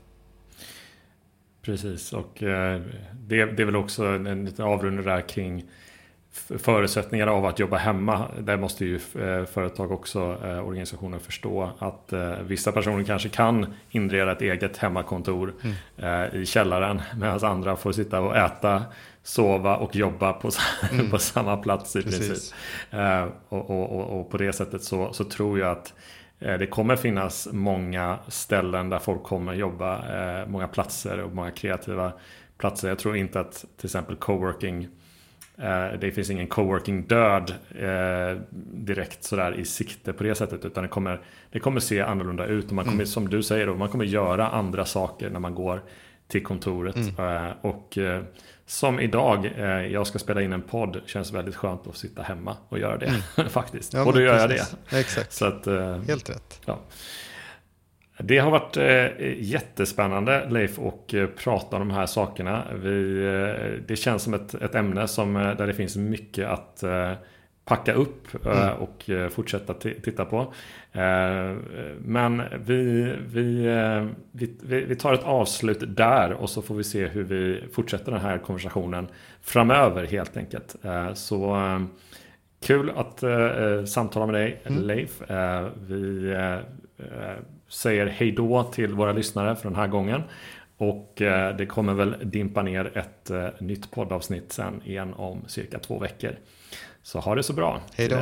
[1.61, 2.81] Precis, och eh,
[3.13, 5.65] det, det är väl också en, en liten avrundning där kring
[6.59, 8.27] förutsättningar av att jobba hemma.
[8.39, 12.13] Där måste ju eh, företag också, eh, organisationer förstå att
[12.43, 15.53] vissa personer kanske kan inreda ett eget hemmakontor
[15.97, 18.83] eh, i källaren medan andra får sitta och äta,
[19.29, 20.61] sova och jobba på, sa-
[21.11, 22.27] på samma plats i Precis.
[22.27, 22.53] princip.
[22.91, 25.93] Eh, och, och, och, och på det sättet så, så tror jag att
[26.39, 29.97] eh, det kommer finnas många ställen där folk kommer jobba,
[30.41, 32.11] eh, många platser och många kreativa
[32.57, 32.89] platser.
[32.89, 34.87] Jag tror inte att till exempel coworking,
[36.01, 38.41] det finns ingen coworking död eh,
[38.73, 40.65] direkt sådär i sikte på det sättet.
[40.65, 41.21] Utan det kommer,
[41.51, 42.65] det kommer se annorlunda ut.
[42.65, 45.81] Och man kommer, som du säger, då, man kommer göra andra saker när man går
[46.27, 46.95] till kontoret.
[47.19, 48.21] Eh, och eh,
[48.69, 52.57] som idag, eh, jag ska spela in en podd, känns väldigt skönt att sitta hemma
[52.69, 53.11] och göra det
[53.49, 53.93] faktiskt.
[53.93, 54.75] Ja, och då gör jag precis.
[54.89, 54.99] det.
[54.99, 56.61] Exakt, Så att, eh, helt rätt.
[56.65, 56.79] Ja.
[58.17, 62.63] Det har varit eh, jättespännande Leif att eh, prata om de här sakerna.
[62.83, 66.83] Vi, eh, det känns som ett, ett ämne som, eh, där det finns mycket att
[67.69, 70.53] packa upp eh, och eh, fortsätta ti- titta på.
[70.91, 71.55] Eh,
[71.99, 73.67] men vi, vi,
[74.31, 78.21] vi, vi, tar ett avslut där och så får vi se hur vi fortsätter den
[78.21, 79.07] här konversationen
[79.41, 80.75] framöver helt enkelt.
[81.13, 81.57] Så
[82.61, 83.23] Kul att
[83.89, 85.21] samtala med dig Leif.
[85.21, 86.35] Eh, vi
[87.67, 90.21] säger hej då till våra lyssnare för den här gången.
[90.77, 91.13] Och
[91.57, 96.31] det kommer väl dimpa ner ett nytt poddavsnitt sen igen om cirka två veckor.
[97.09, 97.81] Så ha det så bra.
[97.95, 98.15] Hej då.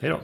[0.00, 0.20] Hej då.